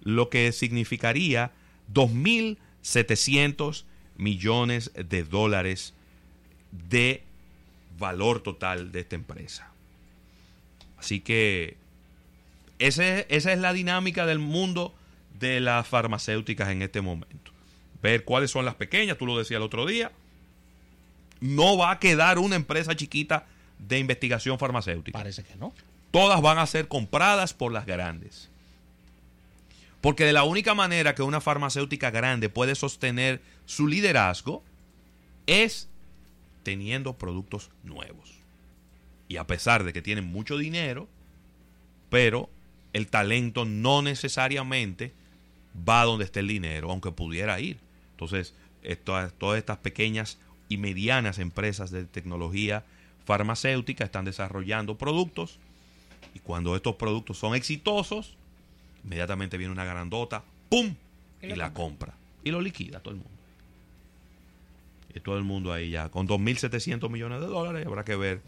lo 0.02 0.28
que 0.28 0.50
significaría 0.52 1.52
2.700 1.92 3.84
millones 4.16 4.92
de 4.94 5.22
dólares 5.24 5.94
de 6.72 7.22
valor 7.98 8.42
total 8.42 8.90
de 8.90 9.00
esta 9.00 9.14
empresa. 9.14 9.73
Así 11.04 11.20
que 11.20 11.76
esa 12.78 13.18
es 13.18 13.44
la 13.58 13.74
dinámica 13.74 14.24
del 14.24 14.38
mundo 14.38 14.94
de 15.38 15.60
las 15.60 15.86
farmacéuticas 15.86 16.70
en 16.70 16.80
este 16.80 17.02
momento. 17.02 17.52
Ver 18.00 18.24
cuáles 18.24 18.50
son 18.50 18.64
las 18.64 18.76
pequeñas, 18.76 19.18
tú 19.18 19.26
lo 19.26 19.36
decías 19.36 19.58
el 19.58 19.64
otro 19.64 19.84
día. 19.84 20.12
No 21.40 21.76
va 21.76 21.90
a 21.90 21.98
quedar 21.98 22.38
una 22.38 22.56
empresa 22.56 22.96
chiquita 22.96 23.44
de 23.78 23.98
investigación 23.98 24.58
farmacéutica. 24.58 25.18
Parece 25.18 25.44
que 25.44 25.56
no. 25.56 25.74
Todas 26.10 26.40
van 26.40 26.56
a 26.56 26.64
ser 26.64 26.88
compradas 26.88 27.52
por 27.52 27.70
las 27.70 27.84
grandes. 27.84 28.48
Porque 30.00 30.24
de 30.24 30.32
la 30.32 30.44
única 30.44 30.72
manera 30.74 31.14
que 31.14 31.22
una 31.22 31.42
farmacéutica 31.42 32.10
grande 32.10 32.48
puede 32.48 32.76
sostener 32.76 33.42
su 33.66 33.88
liderazgo 33.88 34.62
es 35.46 35.86
teniendo 36.62 37.12
productos 37.12 37.68
nuevos. 37.82 38.43
Y 39.28 39.36
a 39.36 39.46
pesar 39.46 39.84
de 39.84 39.92
que 39.92 40.02
tienen 40.02 40.24
mucho 40.24 40.58
dinero, 40.58 41.08
pero 42.10 42.50
el 42.92 43.08
talento 43.08 43.64
no 43.64 44.02
necesariamente 44.02 45.12
va 45.88 46.04
donde 46.04 46.24
esté 46.24 46.40
el 46.40 46.48
dinero, 46.48 46.90
aunque 46.90 47.10
pudiera 47.10 47.58
ir. 47.60 47.78
Entonces, 48.12 48.54
todas 49.04 49.58
estas 49.58 49.78
pequeñas 49.78 50.38
y 50.68 50.76
medianas 50.76 51.38
empresas 51.38 51.90
de 51.90 52.04
tecnología 52.04 52.84
farmacéutica 53.24 54.04
están 54.04 54.24
desarrollando 54.24 54.96
productos 54.96 55.58
y 56.34 56.40
cuando 56.40 56.76
estos 56.76 56.96
productos 56.96 57.38
son 57.38 57.54
exitosos, 57.54 58.36
inmediatamente 59.04 59.56
viene 59.56 59.72
una 59.72 59.84
grandota, 59.84 60.42
¡pum! 60.68 60.94
y, 61.42 61.54
la 61.54 61.72
compra. 61.72 62.14
Y 62.42 62.50
lo 62.50 62.60
liquida 62.60 63.00
todo 63.00 63.14
el 63.14 63.20
mundo. 63.20 63.30
Y 65.14 65.20
todo 65.20 65.38
el 65.38 65.44
mundo 65.44 65.72
ahí 65.72 65.90
ya. 65.90 66.08
Con 66.08 66.26
2.700 66.26 67.08
millones 67.08 67.40
de 67.40 67.46
dólares 67.46 67.86
habrá 67.86 68.04
que 68.04 68.16
ver 68.16 68.40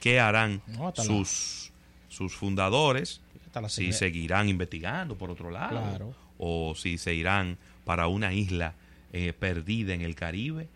qué 0.00 0.20
harán 0.20 0.62
sus, 0.94 1.72
sus 2.08 2.34
fundadores. 2.34 3.20
Si 3.68 3.92
seguirán 3.92 4.48
investigando 4.48 5.16
por 5.16 5.30
otro 5.30 5.50
lado. 5.50 6.14
O 6.38 6.74
si 6.74 6.96
se 6.98 7.14
irán 7.14 7.58
para 7.84 8.06
una 8.06 8.32
isla 8.32 8.74
eh, 9.12 9.32
perdida 9.32 9.92
en 9.92 10.00
el 10.00 10.14
Caribe 10.14 10.68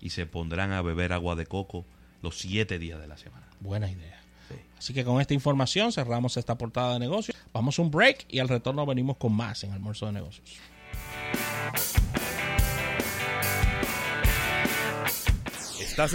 y 0.00 0.10
se 0.10 0.26
pondrán 0.26 0.72
a 0.72 0.82
beber 0.82 1.12
agua 1.12 1.34
de 1.34 1.46
coco 1.46 1.84
los 2.22 2.38
siete 2.38 2.78
días 2.78 3.00
de 3.00 3.08
la 3.08 3.18
semana. 3.18 3.46
Buena 3.60 3.90
idea. 3.90 4.20
Así 4.78 4.92
que 4.92 5.04
con 5.04 5.20
esta 5.20 5.34
información 5.34 5.92
cerramos 5.92 6.36
esta 6.36 6.58
portada 6.58 6.94
de 6.94 6.98
negocios. 7.00 7.36
Vamos 7.52 7.78
a 7.78 7.82
un 7.82 7.90
break 7.90 8.26
y 8.28 8.40
al 8.40 8.48
retorno 8.48 8.84
venimos 8.84 9.16
con 9.16 9.32
más 9.32 9.62
en 9.64 9.72
Almuerzo 9.72 10.06
de 10.06 10.12
Negocios. 10.12 10.58